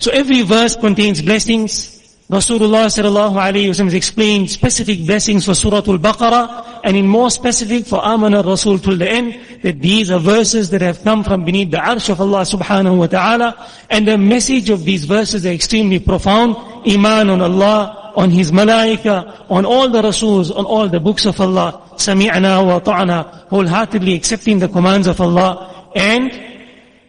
So 0.00 0.10
every 0.10 0.42
verse 0.42 0.76
contains 0.76 1.22
blessings. 1.22 1.93
Rasulullah 2.30 2.86
sallallahu 2.88 3.36
alayhi 3.36 3.68
wa 3.68 3.74
sallam 3.74 3.92
explained 3.92 4.50
specific 4.50 5.04
blessings 5.04 5.44
for 5.44 5.52
Surah 5.52 5.84
Al-Baqarah 5.86 6.80
and 6.82 6.96
in 6.96 7.06
more 7.06 7.30
specific 7.30 7.84
for 7.84 8.02
Aman 8.02 8.32
al-Rasul 8.32 8.78
till 8.78 8.96
the 8.96 9.06
end 9.06 9.38
that 9.62 9.78
these 9.80 10.10
are 10.10 10.18
verses 10.18 10.70
that 10.70 10.80
have 10.80 11.04
come 11.04 11.22
from 11.22 11.44
beneath 11.44 11.70
the 11.70 11.76
arsh 11.76 12.08
of 12.08 12.22
Allah 12.22 12.40
subhanahu 12.40 12.96
wa 12.96 13.06
ta'ala 13.08 13.68
and 13.90 14.08
the 14.08 14.16
message 14.16 14.70
of 14.70 14.86
these 14.86 15.04
verses 15.04 15.44
are 15.44 15.50
extremely 15.50 15.98
profound. 15.98 16.56
Iman 16.88 17.28
on 17.28 17.42
Allah, 17.42 18.12
on 18.16 18.30
His 18.30 18.52
malaika, 18.52 19.44
on 19.50 19.66
all 19.66 19.90
the 19.90 20.00
Rasuls, 20.00 20.50
on 20.50 20.64
all 20.64 20.88
the 20.88 21.00
books 21.00 21.26
of 21.26 21.38
Allah. 21.38 21.82
Sami'na 21.96 22.66
wa 22.66 22.78
ta'ana, 22.78 23.44
wholeheartedly 23.50 24.14
accepting 24.14 24.60
the 24.60 24.68
commands 24.68 25.06
of 25.06 25.20
Allah 25.20 25.90
and 25.94 26.32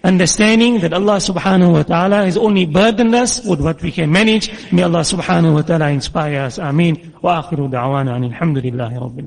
understanding 0.06 0.80
that 0.82 0.94
Allah 0.94 1.18
subhanahu 1.18 1.74
wa 1.74 1.84
ta'ala 1.84 2.26
has 2.26 2.38
only 2.38 2.66
burdened 2.66 3.16
us 3.16 3.44
with 3.44 3.60
what 3.60 3.82
we 3.82 3.92
can 3.92 4.12
manage. 4.12 4.54
May 4.72 4.84
Allah 4.84 5.02
subhanahu 5.02 5.56
wa 5.56 5.62
ta'ala 5.66 5.90
inspire 5.90 6.42
us. 6.46 6.60
Ameen. 6.60 7.14
Wa 7.22 7.42
da'wana 7.42 8.22
rabbil 8.22 9.24